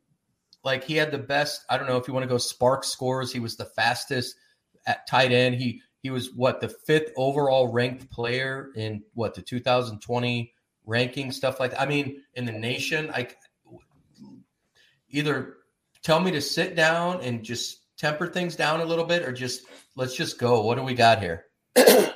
[0.65, 3.31] like he had the best, I don't know if you want to go spark scores,
[3.31, 4.37] he was the fastest
[4.87, 5.55] at tight end.
[5.57, 10.53] He he was what the fifth overall ranked player in what the 2020
[10.87, 11.81] ranking stuff like that.
[11.81, 13.37] I mean, in the nation, like
[15.11, 15.57] either
[16.03, 19.67] tell me to sit down and just temper things down a little bit or just
[19.95, 20.63] let's just go.
[20.63, 21.45] What do we got here?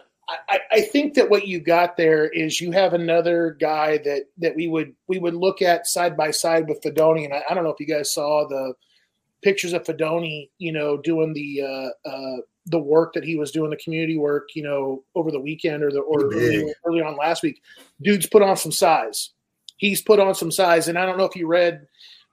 [0.48, 4.56] I, I, think that what you got there is you have another guy that that
[4.56, 7.64] we would we would look at side by side with Fidone, and I, I don't
[7.64, 8.74] know if you guys saw the
[9.42, 12.36] pictures of Fidone, you know, doing the uh, uh,
[12.66, 15.90] the work that he was doing, the community work, you know, over the weekend or
[15.90, 17.60] the or early, early on last week.
[18.00, 19.30] Dude's put on some size.
[19.76, 21.86] He's put on some size, and I don't know if you read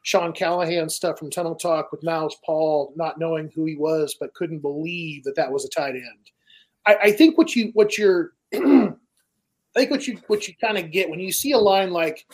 [0.04, 4.34] Sean Callahan stuff from Tunnel Talk with Miles Paul, not knowing who he was, but
[4.34, 6.32] couldn't believe that that was a tight end
[6.86, 8.94] I, I think what you what you're I
[9.76, 12.26] think what you what you kind of get when you see a line like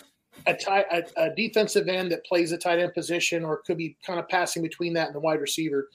[0.47, 3.97] a, tight, a, a, defensive end that plays a tight end position or could be
[4.05, 5.89] kind of passing between that and the wide receiver.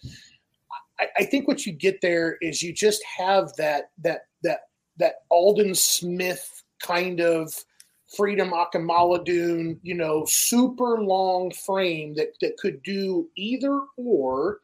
[1.01, 4.61] I, I, think what you get there is you just have that that that
[4.99, 7.53] that Aldon Smith kind of
[8.17, 14.61] Freedom Akinmoladun, you know, super long frame that that could do either or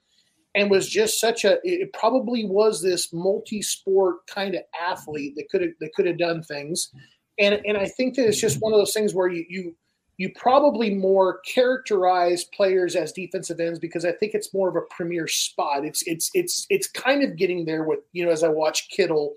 [0.55, 5.63] and was just such a it probably was this multi-sport kind of athlete that could
[5.63, 6.93] have that could have done things.
[7.39, 9.77] And and i think that it's just one of those things where you you
[10.19, 14.83] you probably more characterize players as defensive ends because i think it's more of a
[14.91, 15.85] premier spot.
[15.85, 19.35] It's it's it's it's kind of getting there with you know as i watch kittle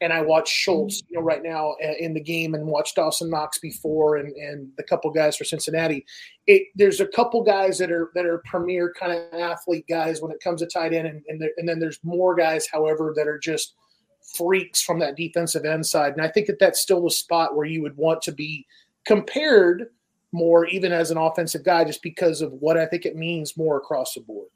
[0.00, 3.30] and I watch Schultz, you know, right now uh, in the game, and watch Dawson
[3.30, 6.06] Knox before, and and the couple guys for Cincinnati.
[6.46, 10.30] It there's a couple guys that are that are premier kind of athlete guys when
[10.30, 13.26] it comes to tight end, and and, there, and then there's more guys, however, that
[13.26, 13.74] are just
[14.36, 16.12] freaks from that defensive end side.
[16.12, 18.66] And I think that that's still the spot where you would want to be
[19.06, 19.86] compared
[20.32, 23.78] more, even as an offensive guy, just because of what I think it means more
[23.78, 24.48] across the board.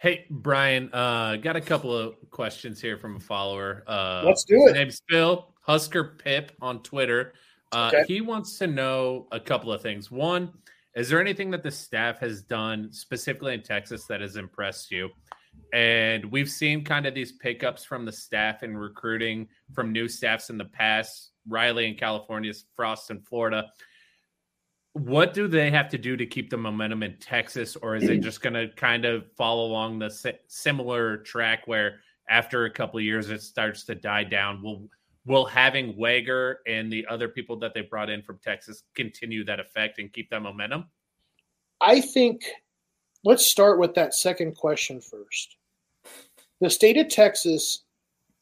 [0.00, 3.82] Hey Bryan, uh, got a couple of questions here from a follower.
[3.84, 4.74] Uh, Let's do it.
[4.74, 7.32] name's Phil Husker Pip on Twitter.
[7.72, 8.04] Uh, okay.
[8.06, 10.08] He wants to know a couple of things.
[10.08, 10.52] One,
[10.94, 15.10] is there anything that the staff has done specifically in Texas that has impressed you?
[15.72, 20.48] And we've seen kind of these pickups from the staff and recruiting from new staffs
[20.48, 21.32] in the past.
[21.48, 23.68] Riley in California, Frost in Florida
[24.98, 28.18] what do they have to do to keep the momentum in Texas, or is it
[28.22, 33.30] just going to kind of follow along the similar track where after a couple years
[33.30, 34.62] it starts to die down?
[34.62, 34.88] Will
[35.26, 39.60] will having Wager and the other people that they brought in from Texas continue that
[39.60, 40.86] effect and keep that momentum?
[41.80, 42.42] I think
[43.24, 45.56] let's start with that second question first.
[46.60, 47.84] The state of Texas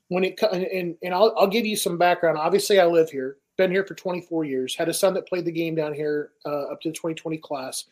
[0.08, 2.38] when it and and I'll I'll give you some background.
[2.38, 4.76] Obviously, I live here, been here for 24 years.
[4.76, 7.84] Had a son that played the game down here uh, up to the 2020 class.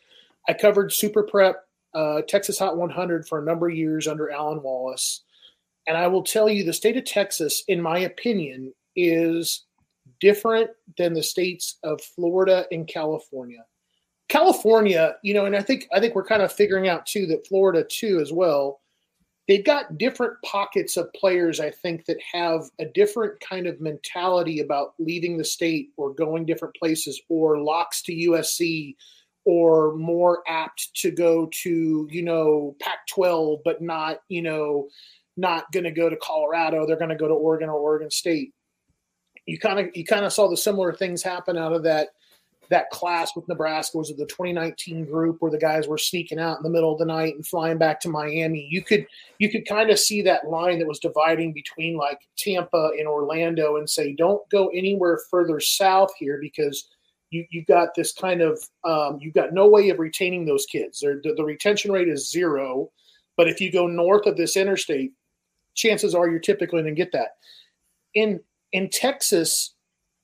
[0.48, 4.62] I covered Super Prep, uh, Texas Hot 100 for a number of years under Alan
[4.62, 5.22] Wallace,
[5.86, 9.64] and I will tell you, the state of Texas, in my opinion, is
[10.20, 13.64] different than the states of Florida and California.
[14.28, 17.46] California, you know, and I think I think we're kind of figuring out too that
[17.46, 18.80] Florida too as well
[19.46, 24.60] they've got different pockets of players i think that have a different kind of mentality
[24.60, 28.94] about leaving the state or going different places or locks to usc
[29.46, 34.88] or more apt to go to you know pac 12 but not you know
[35.36, 36.86] not going to go to colorado.
[36.86, 38.52] They're going to go to oregon or oregon state.
[39.46, 42.08] You kind of you kind of saw the similar things happen out of that
[42.70, 46.62] that class with Nebraska was the 2019 group where the guys were sneaking out in
[46.62, 48.66] the middle of the night and flying back to Miami.
[48.70, 49.06] You could
[49.38, 53.76] you could kind of see that line that was dividing between like Tampa and Orlando
[53.76, 56.88] and say don't go anywhere further south here because
[57.30, 61.00] you you got this kind of um, you've got no way of retaining those kids.
[61.00, 62.90] The, the retention rate is zero,
[63.36, 65.12] but if you go north of this interstate,
[65.74, 67.36] chances are you're typically going to get that.
[68.14, 68.40] In
[68.72, 69.74] in Texas,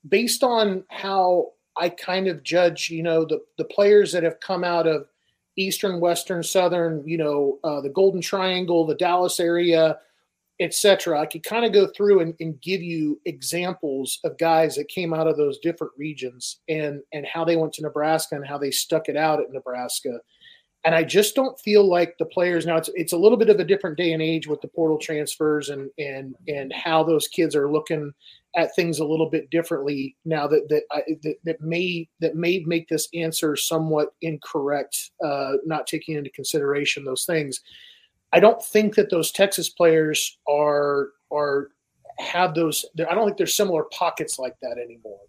[0.09, 4.63] based on how I kind of judge, you know, the the players that have come
[4.63, 5.07] out of
[5.57, 9.99] Eastern, Western, Southern, you know, uh, the Golden Triangle, the Dallas area,
[10.61, 11.19] etc.
[11.19, 15.15] I could kind of go through and, and, give you examples of guys that came
[15.15, 18.71] out of those different regions and and how they went to Nebraska and how they
[18.71, 20.21] stuck it out at Nebraska.
[20.85, 22.77] And I just don't feel like the players now.
[22.79, 25.69] It's it's a little bit of a different day and age with the portal transfers
[25.69, 28.13] and and and how those kids are looking
[28.57, 32.65] at things a little bit differently now that that I, that, that, may that may
[32.67, 37.61] make this answer somewhat incorrect, uh, not taking into consideration those things.
[38.33, 41.69] I don't think that those Texas players are are
[42.19, 42.87] have those.
[42.99, 45.21] I don't think there's similar pockets like that anymore.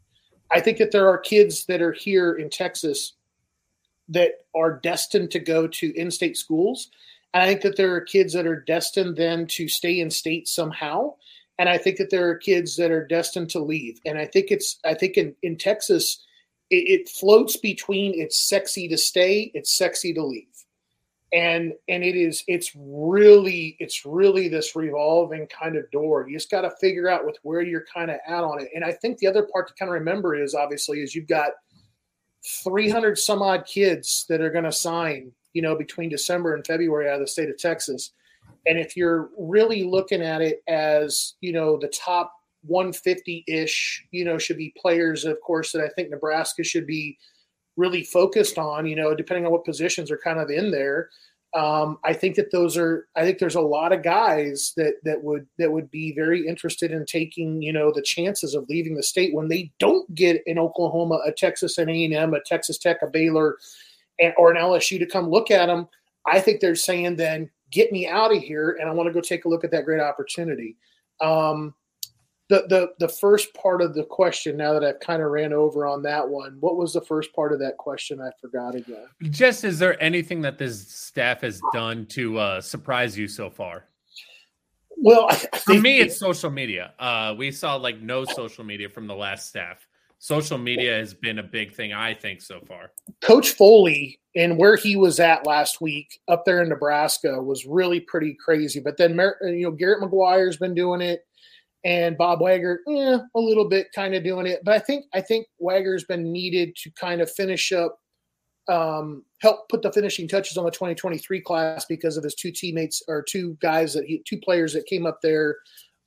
[0.52, 3.14] I think that there are kids that are here in Texas
[4.12, 6.90] that are destined to go to in-state schools.
[7.34, 10.48] And I think that there are kids that are destined then to stay in state
[10.48, 11.14] somehow
[11.62, 14.00] and I think that there are kids that are destined to leave.
[14.04, 16.26] And I think it's I think in in Texas,
[16.72, 20.66] it, it floats between it's sexy to stay, it's sexy to leave,
[21.32, 26.28] and and it is it's really it's really this revolving kind of door.
[26.28, 28.70] You just got to figure out with where you're kind of at on it.
[28.74, 31.52] And I think the other part to kind of remember is obviously is you've got
[32.64, 37.08] 300 some odd kids that are going to sign, you know, between December and February
[37.08, 38.12] out of the state of Texas
[38.66, 42.34] and if you're really looking at it as, you know, the top
[42.64, 47.18] 150 ish, you know, should be players, of course, that I think Nebraska should be
[47.76, 51.10] really focused on, you know, depending on what positions are kind of in there.
[51.54, 53.08] Um, I think that those are.
[53.16, 56.92] I think there's a lot of guys that that would that would be very interested
[56.92, 60.58] in taking, you know, the chances of leaving the state when they don't get in
[60.58, 63.58] Oklahoma, a Texas and A and M, a Texas Tech, a Baylor,
[64.18, 65.90] and, or an LSU to come look at them.
[66.26, 69.22] I think they're saying then get me out of here and I want to go
[69.22, 70.78] take a look at that great opportunity.
[71.20, 71.74] Um,
[72.52, 75.88] the, the the first part of the question now that I've kind of ran over
[75.88, 78.20] on that one what was the first part of that question?
[78.20, 79.06] I forgot again.
[79.30, 83.86] Just is there anything that this staff has done to uh, surprise you so far?
[84.98, 86.94] Well I, for me it's social media.
[87.00, 89.88] Uh, we saw like no social media from the last staff.
[90.20, 92.92] Social media has been a big thing I think so far.
[93.22, 98.02] Coach Foley and where he was at last week up there in Nebraska was really
[98.02, 98.82] pretty crazy.
[98.82, 101.26] But then, you know, Garrett McGuire's been doing it,
[101.84, 104.62] and Bob Wager, eh, a little bit kind of doing it.
[104.64, 108.00] But I think I think Wager's been needed to kind of finish up,
[108.68, 113.02] um, help put the finishing touches on the 2023 class because of his two teammates
[113.08, 115.58] or two guys that he, two players that came up there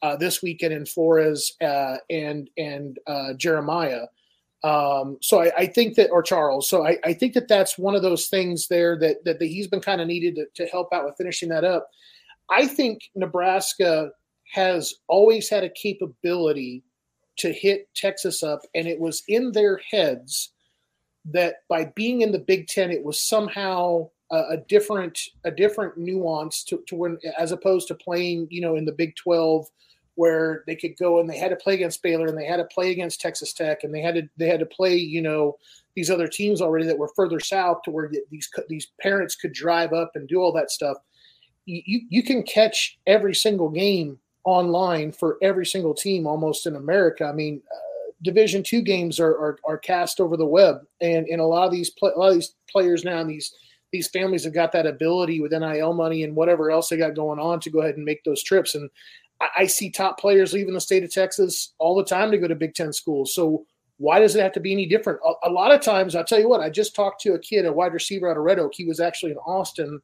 [0.02, 4.06] uh, this weekend in Flores uh, and and uh, Jeremiah.
[4.62, 6.70] Um, so I, I, think that, or Charles.
[6.70, 9.66] So I, I, think that that's one of those things there that that, that he's
[9.66, 11.90] been kind of needed to, to, help out with finishing that up.
[12.48, 14.10] I think Nebraska
[14.52, 16.82] has always had a capability
[17.36, 20.52] to hit Texas up, and it was in their heads
[21.24, 25.96] that by being in the Big Ten, it was somehow a, a different a different
[25.96, 29.66] nuance to, to when as opposed to playing, you know, in the Big Twelve
[30.16, 32.64] where they could go and they had to play against Baylor and they had to
[32.64, 35.58] play against Texas Tech and they had to they had to play you know
[35.96, 39.92] these other teams already that were further south to where these these parents could drive
[39.92, 40.98] up and do all that stuff.
[41.66, 47.24] You you can catch every single game online for every single team almost in America.
[47.24, 51.40] I mean, uh, Division two games are, are, are cast over the web, and and
[51.40, 53.52] a lot of these a lot of these players now and these
[53.92, 57.38] these families have got that ability with NIL money and whatever else they got going
[57.38, 58.74] on to go ahead and make those trips.
[58.74, 58.90] And
[59.40, 62.48] I, I see top players leaving the state of Texas all the time to go
[62.48, 63.34] to Big Ten schools.
[63.34, 63.66] So
[63.98, 65.20] why does it have to be any different?
[65.24, 66.60] A, a lot of times, I'll tell you what.
[66.60, 68.72] I just talked to a kid, a wide receiver out of Red Oak.
[68.74, 70.00] He was actually in Austin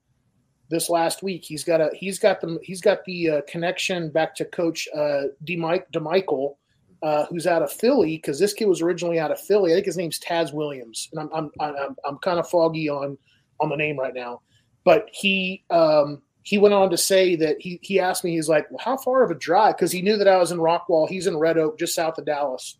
[0.70, 1.44] this last week.
[1.44, 5.24] He's got a he's got the he's got the uh, connection back to Coach uh,
[5.44, 5.56] D.
[5.56, 6.54] Mike DeMichael,
[7.02, 9.72] uh, who's out of Philly because this kid was originally out of Philly.
[9.72, 13.18] I think his name's Taz Williams, and I'm I'm I'm, I'm kind of foggy on
[13.58, 14.40] on the name right now,
[14.84, 18.70] but he um, he went on to say that he he asked me he's like,
[18.70, 19.76] well, how far of a drive?
[19.76, 21.08] Because he knew that I was in Rockwall.
[21.08, 22.78] He's in Red Oak, just south of Dallas.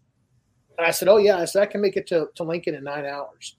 [0.79, 2.85] And I said, oh yeah, I said I can make it to to Lincoln in
[2.85, 3.57] nine hours,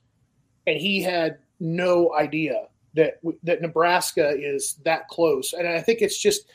[0.65, 5.53] and he had no idea that that Nebraska is that close.
[5.53, 6.45] And I think it's just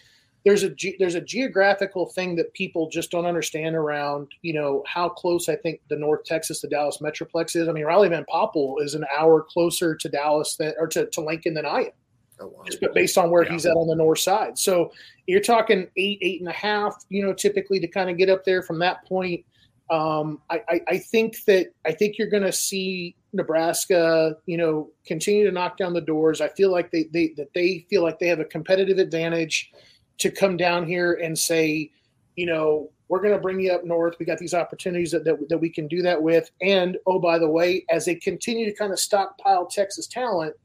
[0.45, 5.09] there's a there's a geographical thing that people just don't understand around you know how
[5.09, 7.68] close I think the North Texas to Dallas metroplex is.
[7.68, 11.20] I mean, Riley Van Poppel is an hour closer to Dallas than or to, to
[11.20, 11.91] Lincoln than I am.
[12.39, 12.64] Oh, wow.
[12.66, 13.53] Just based on where yeah.
[13.53, 14.59] he's at on the north side.
[14.59, 14.93] So
[15.26, 18.45] you're talking eight, eight and a half, you know, typically to kind of get up
[18.45, 19.45] there from that point.
[19.89, 24.91] Um, I, I, I think that I think you're going to see Nebraska, you know,
[25.07, 26.41] continue to knock down the doors.
[26.41, 29.70] I feel like they, they that they feel like they have a competitive advantage
[30.18, 31.93] to come down here and say,
[32.34, 34.16] you know, we're going to bring you up north.
[34.18, 36.51] We got these opportunities that, that, that we can do that with.
[36.61, 40.57] And oh, by the way, as they continue to kind of stockpile Texas talent,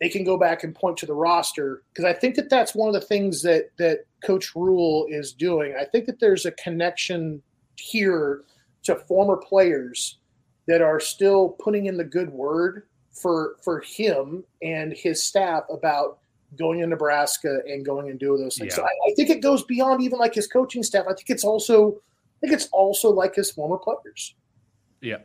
[0.00, 2.88] they can go back and point to the roster because I think that that's one
[2.88, 5.74] of the things that that Coach Rhule is doing.
[5.80, 7.42] I think that there's a connection
[7.76, 8.42] here
[8.86, 10.18] to former players
[10.66, 16.18] that are still putting in the good word for for him and his staff about
[16.56, 18.72] going to Nebraska and going and doing those things.
[18.72, 18.76] Yeah.
[18.76, 21.06] So I, I, think it goes beyond even like his coaching staff.
[21.08, 24.34] I think it's also I think it's also like his former players.
[25.00, 25.18] Yeah.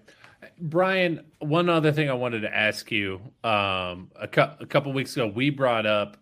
[0.59, 3.21] Bryan, one other thing I wanted to ask you.
[3.43, 6.17] Um, a, cu- a couple weeks ago, we brought up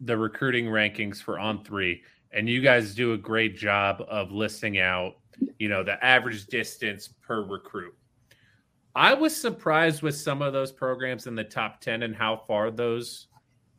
[0.00, 4.78] the recruiting rankings for On Three, and you guys do a great job of listing
[4.78, 5.16] out,
[5.58, 7.94] you know, the average distance per recruit.
[8.94, 12.70] I was surprised with some of those programs in the top ten and how far
[12.70, 13.28] those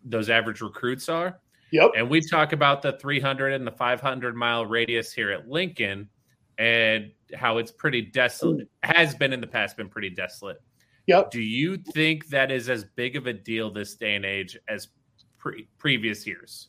[0.04, 1.40] those average recruits are.
[1.72, 1.92] Yep.
[1.98, 6.10] And we talk about the 300 and the 500 mile radius here at Lincoln
[6.58, 10.62] and how it's pretty desolate, has been in the past, been pretty desolate.
[11.08, 11.32] Yep.
[11.32, 14.90] Do you think that is as big of a deal this day and age as
[15.38, 16.68] pre- previous years?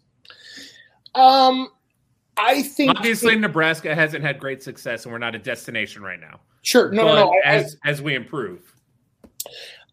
[1.15, 1.71] Um,
[2.41, 6.21] I think obviously it, Nebraska hasn't had great success, and we're not a destination right
[6.21, 6.41] now.
[6.63, 7.41] Sure, no, but no, no.
[7.45, 8.75] As I, as we improve,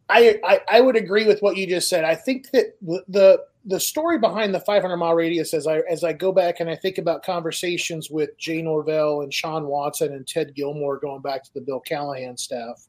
[0.09, 2.03] I, I, I would agree with what you just said.
[2.03, 6.13] I think that the the story behind the 500 mile radius, as I as I
[6.13, 10.55] go back and I think about conversations with Jay Norvell and Sean Watson and Ted
[10.55, 12.87] Gilmore going back to the Bill Callahan staff,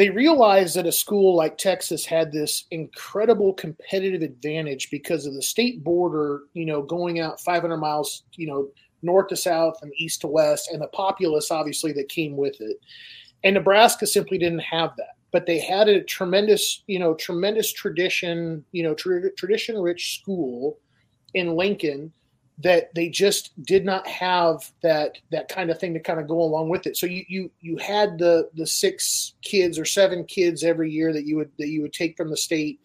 [0.00, 5.42] they realized that a school like Texas had this incredible competitive advantage because of the
[5.42, 8.70] state border, you know, going out 500 miles, you know,
[9.02, 12.78] north to south and east to west, and the populace obviously that came with it.
[13.44, 18.64] And Nebraska simply didn't have that but they had a tremendous, you know, tremendous tradition,
[18.72, 20.78] you know, tra- tradition rich school
[21.34, 22.12] in Lincoln
[22.62, 26.40] that they just did not have that that kind of thing to kind of go
[26.40, 26.96] along with it.
[26.96, 31.26] So you you you had the the six kids or seven kids every year that
[31.26, 32.80] you would that you would take from the state.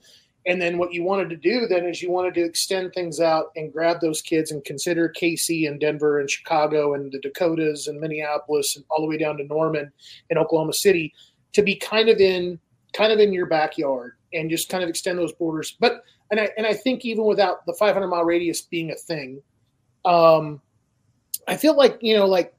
[0.47, 3.47] And then what you wanted to do then is you wanted to extend things out
[3.55, 7.99] and grab those kids and consider KC and Denver and Chicago and the Dakotas and
[7.99, 9.91] Minneapolis and all the way down to Norman
[10.29, 11.13] and Oklahoma City
[11.53, 12.59] to be kind of in
[12.93, 15.75] kind of in your backyard and just kind of extend those borders.
[15.79, 19.41] But and I and I think even without the 500 mile radius being a thing,
[20.05, 20.61] um,
[21.47, 22.53] I feel like you know like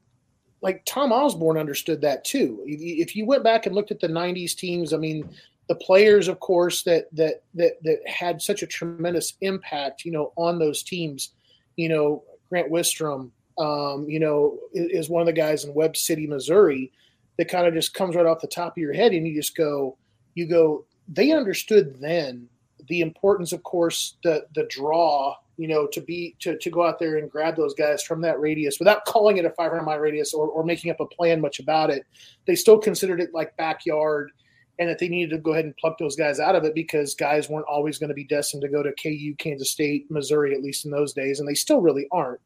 [0.62, 2.62] like Tom Osborne understood that too.
[2.66, 5.28] If you went back and looked at the 90s teams, I mean,
[5.68, 10.32] the players, of course, that that that that had such a tremendous impact, you know,
[10.36, 11.30] on those teams.
[11.76, 16.26] You know, Grant Wistrom, um, you know, is one of the guys in Webb City,
[16.26, 16.90] Missouri
[17.36, 19.57] that kind of just comes right off the top of your head and you just
[19.57, 19.97] go
[20.34, 22.49] you go they understood then
[22.88, 26.98] the importance of course the the draw you know to be to, to go out
[26.98, 30.34] there and grab those guys from that radius without calling it a 500 mile radius
[30.34, 32.04] or, or making up a plan much about it
[32.46, 34.30] they still considered it like backyard
[34.78, 37.14] and that they needed to go ahead and pluck those guys out of it because
[37.14, 40.62] guys weren't always going to be destined to go to ku kansas state missouri at
[40.62, 42.40] least in those days and they still really aren't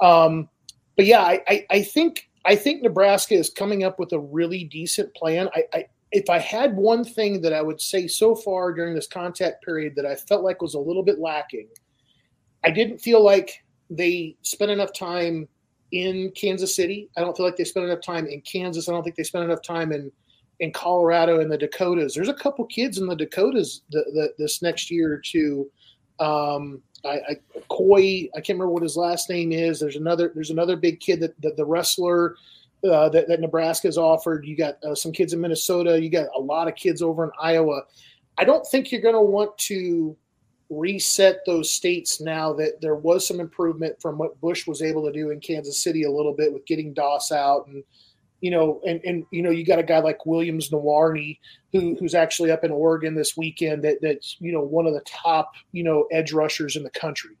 [0.00, 0.48] um,
[0.96, 4.64] but yeah I, I, I think I think Nebraska is coming up with a really
[4.64, 5.48] decent plan.
[5.54, 9.08] I, I, if I had one thing that I would say so far during this
[9.08, 11.68] contact period that I felt like was a little bit lacking,
[12.64, 15.46] I didn't feel like they spent enough time
[15.92, 17.08] in Kansas City.
[17.16, 18.88] I don't feel like they spent enough time in Kansas.
[18.88, 20.10] I don't think they spent enough time in
[20.60, 22.14] in Colorado and the Dakotas.
[22.14, 25.70] There's a couple kids in the Dakotas the, the, this next year or two
[26.20, 27.36] Um, I, I
[27.68, 29.80] Coy, I can't remember what his last name is.
[29.80, 32.36] There's another there's another big kid that, that the wrestler
[32.88, 34.46] uh, that, that Nebraska's offered.
[34.46, 36.00] You got uh, some kids in Minnesota.
[36.00, 37.82] You got a lot of kids over in Iowa.
[38.38, 40.16] I don't think you're going to want to
[40.78, 45.12] reset those states now that there was some improvement from what Bush was able to
[45.12, 47.82] do in Kansas City a little bit with getting Doss out and
[48.40, 51.38] you know and and you know you got a guy like Williams Nwaneri
[51.72, 55.02] who who's actually up in Oregon this weekend that that's you know one of the
[55.06, 57.36] top you know edge rushers in the country.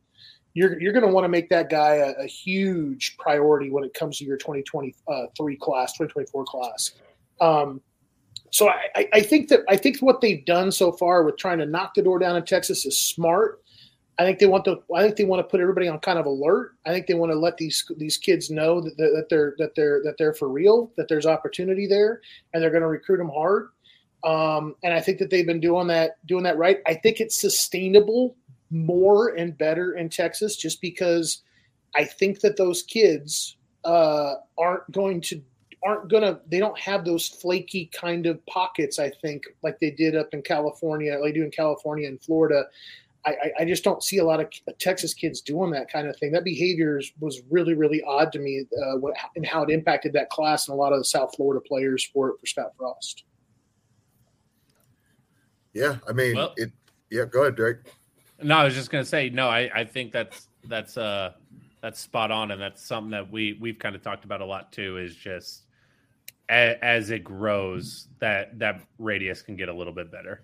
[0.54, 3.92] You're you're going to want to make that guy a, a, huge priority when it
[3.92, 6.92] comes to your 2023 class, 2024 class.
[7.40, 7.80] Um,
[8.54, 11.66] so I, I think that I think what they've done so far with trying to
[11.66, 13.60] knock the door down in Texas is smart.
[14.16, 14.80] I think they want to.
[14.94, 16.76] I think they want to put everybody on kind of alert.
[16.86, 20.02] I think they want to let these these kids know that, that they're that they're
[20.04, 20.92] that they're for real.
[20.96, 22.20] That there's opportunity there,
[22.52, 23.70] and they're going to recruit them hard.
[24.22, 26.78] Um, and I think that they've been doing that doing that right.
[26.86, 28.36] I think it's sustainable
[28.70, 31.42] more and better in Texas, just because
[31.96, 35.42] I think that those kids uh, aren't going to
[35.84, 40.16] aren't gonna they don't have those flaky kind of pockets i think like they did
[40.16, 42.64] up in california like they do in california and florida
[43.26, 46.32] I, I just don't see a lot of Texas kids doing that kind of thing.
[46.32, 48.98] That behavior was really, really odd to me, uh,
[49.34, 52.36] and how it impacted that class and a lot of the South Florida players for
[52.38, 53.24] for Scott Frost.
[55.72, 56.70] Yeah, I mean, well, it.
[57.10, 57.76] Yeah, go ahead, Drake.
[58.42, 59.48] No, I was just gonna say no.
[59.48, 61.32] I, I think that's that's uh
[61.80, 64.70] that's spot on, and that's something that we we've kind of talked about a lot
[64.70, 64.98] too.
[64.98, 65.62] Is just
[66.48, 70.42] as, as it grows, that that radius can get a little bit better.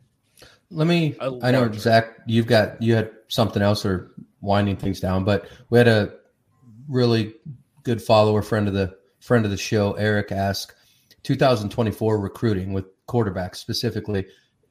[0.70, 1.16] Let me.
[1.20, 5.78] I know Zach, you've got you had something else or winding things down, but we
[5.78, 6.14] had a
[6.88, 7.34] really
[7.82, 10.74] good follower friend of the friend of the show, Eric, ask
[11.24, 14.26] 2024 recruiting with quarterbacks specifically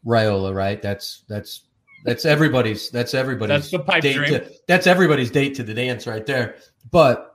[0.05, 0.81] Raiola, right?
[0.81, 1.63] That's that's
[2.05, 4.31] that's everybody's that's everybody's that's the pipe date dream.
[4.31, 6.55] To, that's everybody's date to the dance right there.
[6.91, 7.28] But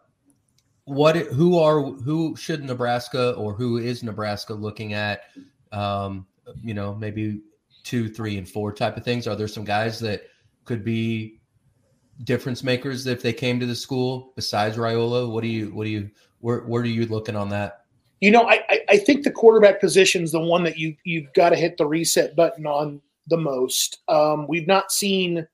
[0.85, 5.23] what who are who should Nebraska or who is Nebraska looking at?
[5.73, 6.27] Um,
[6.63, 7.41] you know, maybe
[7.83, 9.27] two, three, and four type of things.
[9.27, 10.23] Are there some guys that
[10.65, 11.41] could be
[12.23, 15.31] difference makers if they came to the school besides Raiola?
[15.31, 16.11] What do you what do you
[16.41, 17.85] where where are you looking on that?
[18.21, 21.51] You know, I I think the quarterback position is the one that you you've got
[21.51, 24.03] to hit the reset button on the most.
[24.09, 25.47] Um, we've not seen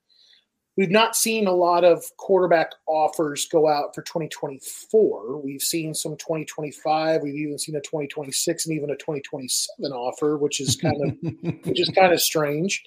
[0.77, 5.39] We've not seen a lot of quarterback offers go out for 2024.
[5.39, 7.23] We've seen some 2025.
[7.23, 11.17] We've even seen a 2026 and even a 2027 offer, which is kind of
[11.65, 12.85] which is kind of strange.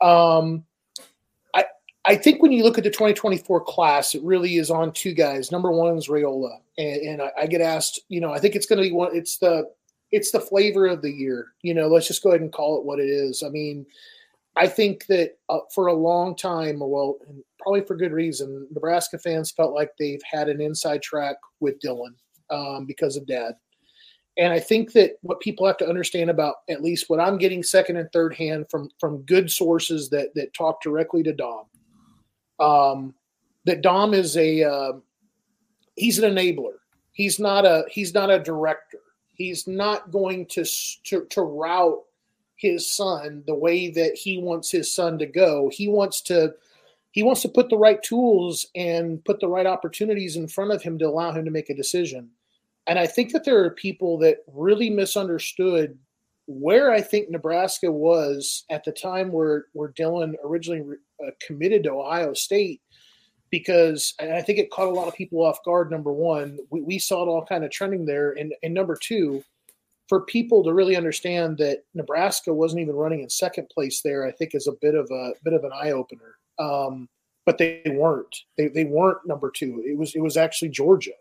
[0.00, 0.64] Um,
[1.54, 1.64] I
[2.04, 5.50] I think when you look at the 2024 class, it really is on two guys.
[5.50, 8.66] Number one is Raiola, and, and I, I get asked, you know, I think it's
[8.66, 9.14] going to be one.
[9.14, 9.68] It's the
[10.12, 11.48] it's the flavor of the year.
[11.62, 13.42] You know, let's just go ahead and call it what it is.
[13.42, 13.86] I mean
[14.56, 17.18] I think that uh, for a long time, well,
[17.60, 22.14] probably for good reason, Nebraska fans felt like they've had an inside track with Dylan
[22.50, 23.54] um, because of Dad.
[24.36, 27.62] And I think that what people have to understand about at least what I'm getting
[27.62, 31.64] second and third hand from from good sources that that talk directly to Dom,
[32.58, 33.14] um,
[33.64, 34.92] that Dom is a uh,
[35.94, 36.78] he's an enabler.
[37.12, 38.98] He's not a he's not a director.
[39.34, 40.64] He's not going to
[41.04, 42.02] to, to route
[42.56, 45.70] his son the way that he wants his son to go.
[45.72, 46.54] He wants to
[47.12, 50.82] he wants to put the right tools and put the right opportunities in front of
[50.82, 52.30] him to allow him to make a decision.
[52.88, 55.96] And I think that there are people that really misunderstood
[56.46, 61.92] where I think Nebraska was at the time where where Dylan originally uh, committed to
[61.92, 62.80] Ohio State
[63.50, 65.90] because I think it caught a lot of people off guard.
[65.90, 69.44] Number one, we, we saw it all kind of trending there, and, and number two,
[70.08, 74.32] for people to really understand that Nebraska wasn't even running in second place there, I
[74.32, 76.36] think is a bit of a bit of an eye opener.
[76.58, 77.08] Um,
[77.46, 78.34] but they weren't.
[78.56, 79.82] They, they weren't number two.
[79.84, 81.12] It was it was actually Georgia,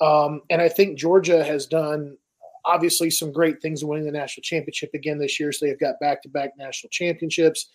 [0.00, 2.16] um, and I think Georgia has done
[2.64, 5.52] obviously some great things winning the national championship again this year.
[5.52, 7.70] So they've got back to back national championships.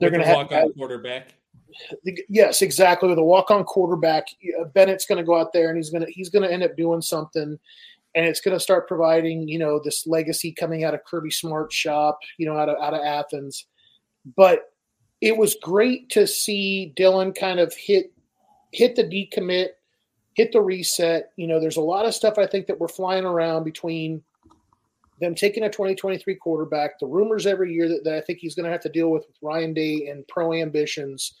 [0.00, 1.34] They're going to walk on quarterback.
[2.28, 3.08] Yes, exactly.
[3.08, 4.28] With a walk on quarterback,
[4.74, 6.76] Bennett's going to go out there and he's going to he's going to end up
[6.76, 7.58] doing something
[8.14, 11.72] and it's going to start providing you know this legacy coming out of Kirby Smart
[11.72, 13.66] shop, you know, out of out of Athens.
[14.36, 14.72] But
[15.20, 18.12] it was great to see Dylan kind of hit
[18.72, 19.68] hit the decommit,
[20.34, 21.30] hit the reset.
[21.36, 24.22] You know, there's a lot of stuff I think that we're flying around between
[25.20, 28.66] them taking a 2023 quarterback, the rumors every year that, that I think he's going
[28.66, 31.34] to have to deal with with Ryan Day and pro ambitions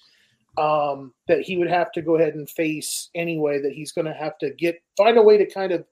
[0.56, 3.60] um, that he would have to go ahead and face anyway.
[3.60, 5.84] That he's going to have to get find a way to kind of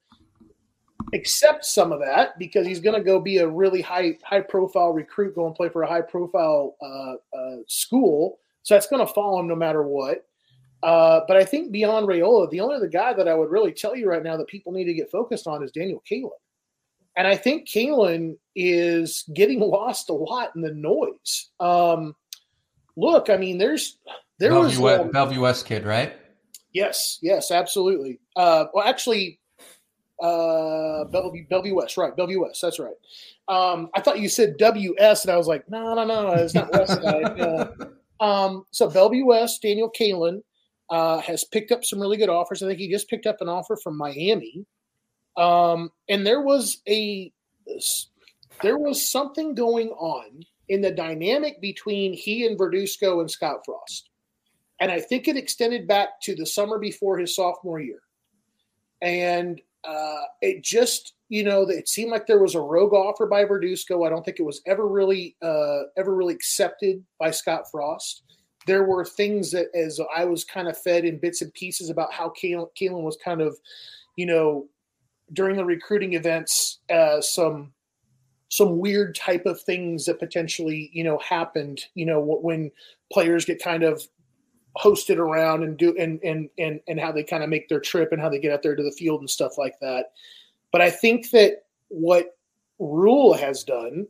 [1.14, 4.92] accept some of that because he's going to go be a really high high profile
[4.92, 8.38] recruit, go and play for a high profile uh, uh, school.
[8.62, 10.26] So that's going to follow him no matter what.
[10.82, 13.96] Uh, but I think beyond Raiola, the only other guy that I would really tell
[13.96, 16.30] you right now that people need to get focused on is Daniel Kaelin.
[17.16, 21.50] And I think Kaelin is getting lost a lot in the noise.
[21.61, 22.14] Um,
[22.96, 23.98] look, I mean, there's
[24.38, 26.14] there Bellevue, was um, Bellevue West kid, right?
[26.72, 28.20] Yes, yes, absolutely.
[28.36, 29.40] Uh, well, actually,
[30.20, 32.16] uh, Bellevue, Bellevue West, right?
[32.16, 32.94] Bellevue West, that's right.
[33.48, 36.72] Um, I thought you said WS, and I was like, no, no, no, it's not
[36.72, 37.68] West Side.
[38.18, 40.40] Uh, um, so Bellevue West, Daniel Kaelin
[40.88, 42.62] uh, has picked up some really good offers.
[42.62, 44.64] I think he just picked up an offer from Miami,
[45.36, 47.30] um, and there was a
[48.62, 54.08] there was something going on in the dynamic between he and Verduzco and Scott Frost.
[54.80, 58.00] And I think it extended back to the summer before his sophomore year.
[59.00, 63.45] And uh, it just, you know, it seemed like there was a rogue offer by
[63.45, 64.07] Verduzco.
[64.07, 68.22] I don't think it was ever really, uh, ever really accepted by Scott Frost.
[68.66, 72.12] There were things that, as I was kind of fed in bits and pieces about
[72.12, 73.57] how Kaelin was kind of,
[74.16, 74.66] you know,
[75.32, 77.72] during the recruiting events, uh, some
[78.49, 82.70] some weird type of things that potentially you know happened you know when
[83.12, 84.07] players get kind of
[84.77, 88.12] hosted around and do and and and and how they kind of make their trip
[88.12, 90.12] and how they get out there to the field and stuff like that.
[90.72, 92.37] But i think that what
[92.79, 94.07] Rhule has done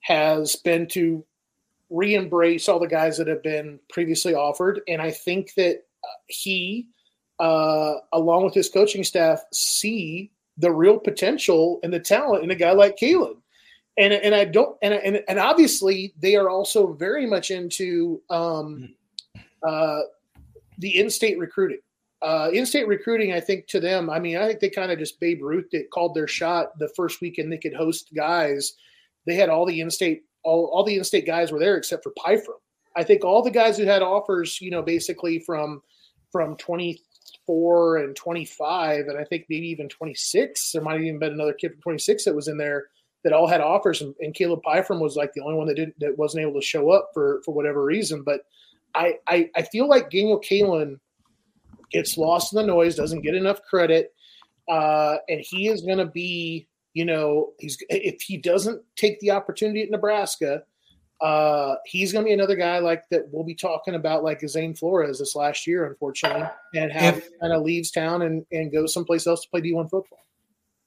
[0.00, 1.24] has been to
[1.90, 4.80] re-embrace all the guys that have been previously offered.
[4.88, 6.88] And i think that uh, he
[7.40, 12.54] uh, along with his coaching staff see the real potential and the talent in a
[12.54, 13.36] guy like Kaelin
[13.98, 18.94] and and I don't and and and obviously they are also very much into um,
[19.62, 20.00] uh,
[20.78, 21.78] the in-state recruiting.
[22.20, 25.20] Uh, in-state recruiting, I think to them, I mean, I think they kind of just
[25.20, 28.74] Babe Ruth it, called their shot the first weekend they could host guys.
[29.26, 32.60] They had all the in-state all all the in-state guys were there except for Pyfrom.
[32.96, 35.82] I think all the guys who had offers, you know, basically from
[36.32, 40.72] from 24 and 25, and I think maybe even 26.
[40.72, 42.86] There might have even been another kid from 26 that was in there
[43.24, 45.98] that all had offers, and, and Caleb Pyfrom was like the only one that didn't
[46.00, 48.22] that wasn't able to show up for for whatever reason.
[48.22, 48.42] But
[48.98, 50.98] I I, I feel like Daniel Kaelin
[51.90, 54.12] gets lost in the noise, doesn't get enough credit,
[54.68, 59.30] uh, and he is going to be you know he's if he doesn't take the
[59.30, 60.62] opportunity at Nebraska.
[61.20, 64.72] Uh, he's going to be another guy like that we'll be talking about, like Zane
[64.72, 66.46] Flores this last year, unfortunately,
[66.76, 70.20] and how kind of leaves town and, and goes someplace else to play D1 football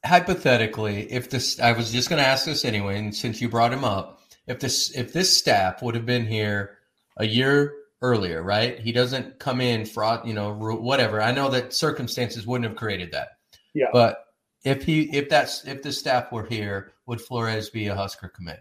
[0.06, 3.74] hypothetically, if this, I was just going to ask this anyway, and since you brought
[3.74, 6.78] him up, if this, if this staff would have been here
[7.18, 8.80] a year earlier, right?
[8.80, 11.22] He doesn't come in fraud, you know, whatever.
[11.22, 13.30] I know that circumstances wouldn't have created that.
[13.74, 13.88] Yeah.
[13.94, 14.26] But
[14.64, 18.60] if he, if that's, if the staff were here, would Flores be a Husker commit?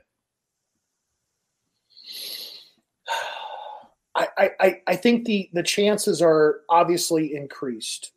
[4.14, 8.12] I, I, I think the, the chances are obviously increased.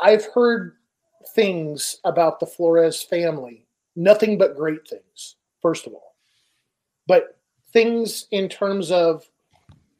[0.00, 0.76] I've heard
[1.34, 6.16] things about the Flores family, nothing but great things, first of all.
[7.06, 7.38] But
[7.72, 9.24] things in terms of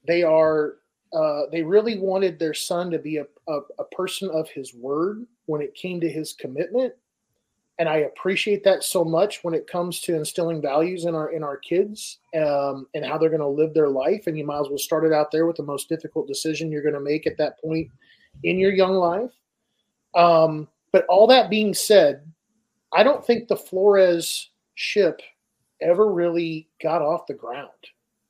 [0.07, 0.75] they are,
[1.13, 5.27] uh, they really wanted their son to be a, a, a person of his word
[5.47, 6.95] when it came to his commitment.
[7.79, 11.43] And I appreciate that so much when it comes to instilling values in our in
[11.43, 14.27] our kids um, and how they're going to live their life.
[14.27, 16.83] And you might as well start it out there with the most difficult decision you're
[16.83, 17.89] going to make at that point
[18.45, 19.33] in your young life.
[20.15, 22.31] Um, but all that being said,
[22.93, 25.23] I don't think the Flores ship
[25.81, 27.71] ever really got off the ground.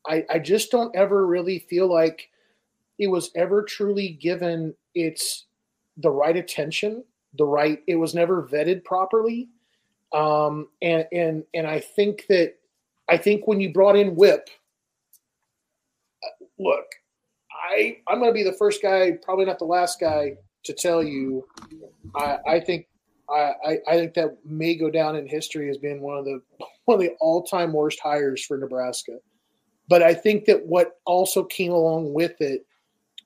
[0.07, 2.31] I, I just don't ever really feel like
[2.99, 5.47] it was ever truly given its
[5.97, 7.05] the right attention,
[7.37, 9.49] the right it was never vetted properly.
[10.13, 12.55] Um, and and and I think that
[13.09, 14.49] I think when you brought in Whip,
[16.23, 16.85] uh, look,
[17.71, 21.47] I I'm to be the first guy, probably not the last guy, to tell you,
[22.15, 22.87] I, I think
[23.31, 26.43] I, I think that may go down in history as being one of the
[26.85, 29.19] one of the all time worst hires for Nebraska.
[29.93, 32.65] But I think that what also came along with it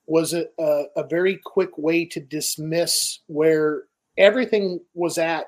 [0.09, 3.85] was a, a, a very quick way to dismiss where
[4.19, 5.47] everything was at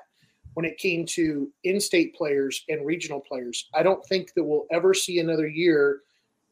[0.53, 3.67] when it came to in-state players and regional players.
[3.73, 6.03] I don't think that we'll ever see another year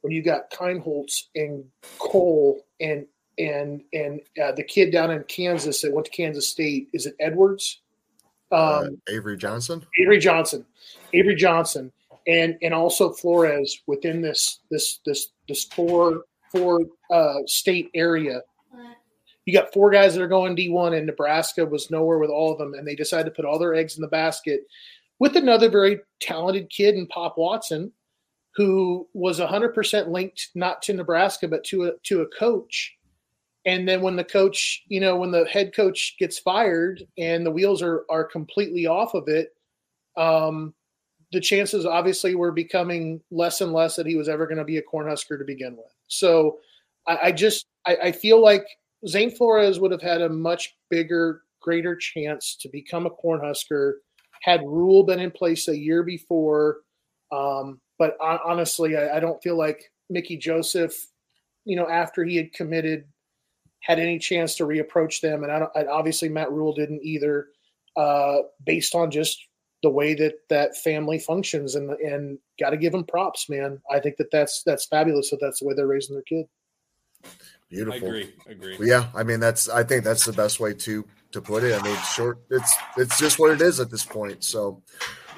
[0.01, 1.63] when you got Kienholz and
[1.97, 3.05] Cole and
[3.37, 7.15] and and uh, the kid down in Kansas that went to Kansas State is it
[7.21, 7.79] Edwards?
[8.51, 9.85] Um, uh, Avery Johnson.
[9.97, 10.65] Avery Johnson,
[11.13, 11.93] Avery Johnson,
[12.27, 18.41] and and also Flores within this this this this four four uh, state area.
[19.45, 22.51] You got four guys that are going D one, and Nebraska was nowhere with all
[22.51, 24.61] of them, and they decided to put all their eggs in the basket
[25.19, 27.91] with another very talented kid in Pop Watson,
[28.55, 32.93] who was 100% linked not to Nebraska but to a to a coach.
[33.65, 37.51] And then when the coach, you know, when the head coach gets fired and the
[37.51, 39.53] wheels are are completely off of it,
[40.17, 40.73] um,
[41.31, 44.77] the chances obviously were becoming less and less that he was ever going to be
[44.77, 45.93] a Cornhusker to begin with.
[46.07, 46.59] So
[47.07, 48.65] I, I just I, I feel like
[49.07, 53.93] Zane Flores would have had a much bigger, greater chance to become a Cornhusker
[54.41, 56.77] had Rhule been in place a year before.
[57.31, 61.07] Um, but honestly, I, I, don't feel like Mickey Joseph,
[61.65, 63.05] you know, after he had committed,
[63.81, 65.43] had any chance to reapproach them.
[65.43, 67.47] And I don't, obviously Matt Rhule didn't either,
[67.97, 69.45] uh, based on just
[69.83, 71.75] the way that that family functions.
[71.75, 73.81] And and got to give them props, man.
[73.91, 76.45] I think that that's that's fabulous that that's the way they're raising their kid.
[77.69, 77.93] Beautiful.
[77.93, 78.33] I agree.
[78.47, 78.89] agree.
[78.89, 81.79] yeah, I mean that's I think that's the best way to to put it.
[81.79, 82.39] I mean, short.
[82.49, 84.43] It's it's just what it is at this point.
[84.43, 84.81] So,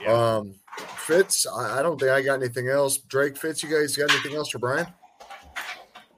[0.02, 0.38] yeah.
[0.38, 2.98] um, Fitz, I, I don't think I got anything else.
[2.98, 4.88] Drake, Fitz, you guys got anything else for Bryan?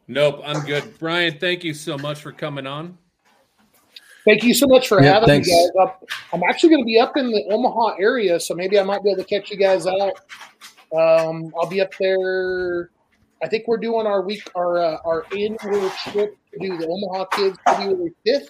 [0.07, 0.99] Nope, I'm good.
[0.99, 2.97] Bryan, thank you so much for coming on.
[4.25, 5.47] Thank you so much for yeah, having thanks.
[5.47, 5.87] me, guys.
[5.87, 6.09] Up.
[6.33, 9.11] I'm actually going to be up in the Omaha area, so maybe I might be
[9.11, 10.19] able to catch you guys out.
[10.95, 12.91] Um, I'll be up there.
[13.43, 17.25] I think we're doing our week, our uh, our annual trip to do the Omaha
[17.25, 18.49] Kids February 5th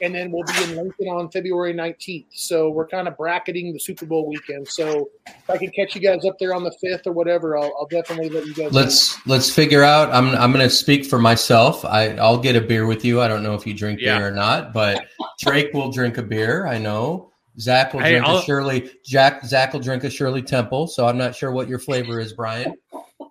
[0.00, 2.26] and then we'll be in Lincoln on February 19th.
[2.30, 4.68] So we're kind of bracketing the Super Bowl weekend.
[4.68, 7.74] So if I can catch you guys up there on the fifth or whatever, I'll,
[7.78, 8.72] I'll definitely let you guys.
[8.72, 9.34] Let's know.
[9.34, 10.12] let's figure out.
[10.12, 11.84] I'm I'm going to speak for myself.
[11.84, 13.20] I I'll get a beer with you.
[13.20, 14.18] I don't know if you drink yeah.
[14.18, 15.06] beer or not, but
[15.38, 16.66] Drake will drink a beer.
[16.66, 17.32] I know.
[17.60, 18.90] Zach will drink a Shirley.
[19.04, 20.86] Jack Zach will drink a Shirley Temple.
[20.86, 22.74] So I'm not sure what your flavor is, Bryan.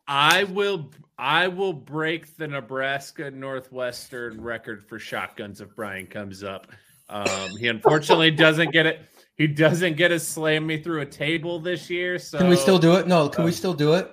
[0.07, 6.67] I will I will break the Nebraska Northwestern record for shotguns if Bryan comes up.
[7.09, 9.01] Um, he unfortunately doesn't get it.
[9.35, 12.19] He doesn't get to slam me through a table this year.
[12.19, 13.07] So can we still do it?
[13.07, 14.11] No, can uh, we still do it?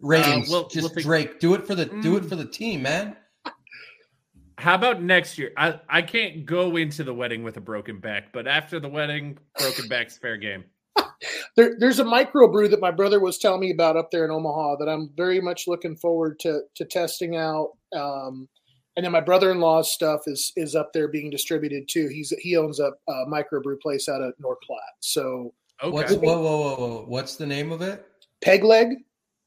[0.00, 1.40] Ratings, uh, we'll, just we'll Drake.
[1.40, 2.02] Do it for the mm.
[2.02, 2.28] do it mm.
[2.28, 3.16] for the team, man.
[4.58, 5.52] How about next year?
[5.56, 9.38] I, I can't go into the wedding with a broken back, but after the wedding,
[9.58, 10.64] broken back's fair game
[11.56, 14.76] there, there's a microbrew that my brother was telling me about up there in Omaha
[14.76, 17.70] that I'm very much looking forward to to testing out.
[17.94, 18.48] Um,
[18.96, 22.08] and then my brother-in-law's stuff is is up there being distributed too.
[22.08, 24.80] He's he owns a, a microbrew place out of North Platte.
[25.00, 25.52] So
[25.82, 25.90] okay.
[25.90, 27.04] What's, whoa, whoa, whoa, whoa!
[27.06, 28.06] What's the name of it?
[28.42, 28.94] Peg leg.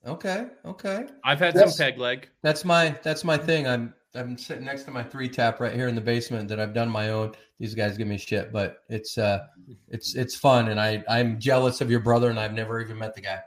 [0.06, 1.08] Okay, okay.
[1.24, 1.76] I've had yes.
[1.76, 2.30] some peg leg.
[2.42, 3.68] That's my that's my thing.
[3.68, 6.74] I'm I'm sitting next to my three tap right here in the basement that I've
[6.74, 7.34] done my own.
[7.60, 9.46] These guys give me shit, but it's uh
[9.88, 13.14] it's it's fun and I I'm jealous of your brother and I've never even met
[13.14, 13.40] the guy.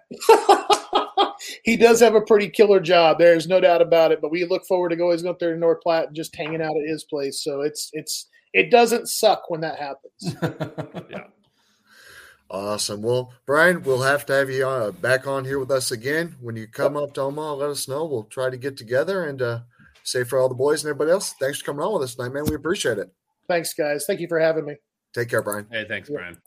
[1.65, 3.19] he does have a pretty killer job.
[3.19, 4.21] There's no doubt about it.
[4.21, 6.77] But we look forward to going up there to North Platte and just hanging out
[6.77, 7.43] at his place.
[7.43, 11.07] So it's it's it doesn't suck when that happens.
[11.11, 11.25] yeah.
[12.51, 13.01] Awesome.
[13.01, 16.37] Well, Bryan, we'll have to have you uh, back on here with us again.
[16.39, 18.05] When you come up to Omaha, let us know.
[18.05, 19.61] We'll try to get together and uh,
[20.05, 22.33] say for all the boys and everybody else, thanks for coming on with us tonight,
[22.33, 22.45] man.
[22.47, 23.13] We appreciate it.
[23.49, 24.05] Thanks, guys.
[24.07, 24.77] Thank you for having me.
[25.15, 25.67] Take care, Bryan.
[25.71, 26.17] Hey, thanks, yeah.
[26.17, 26.39] Bryan.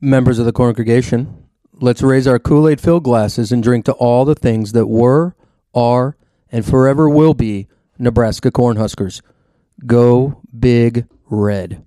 [0.00, 4.24] Members of the congregation, let's raise our Kool Aid filled glasses and drink to all
[4.24, 5.34] the things that were,
[5.74, 6.16] are,
[6.50, 9.22] and forever will be Nebraska Cornhuskers.
[9.86, 11.84] Go Big Red.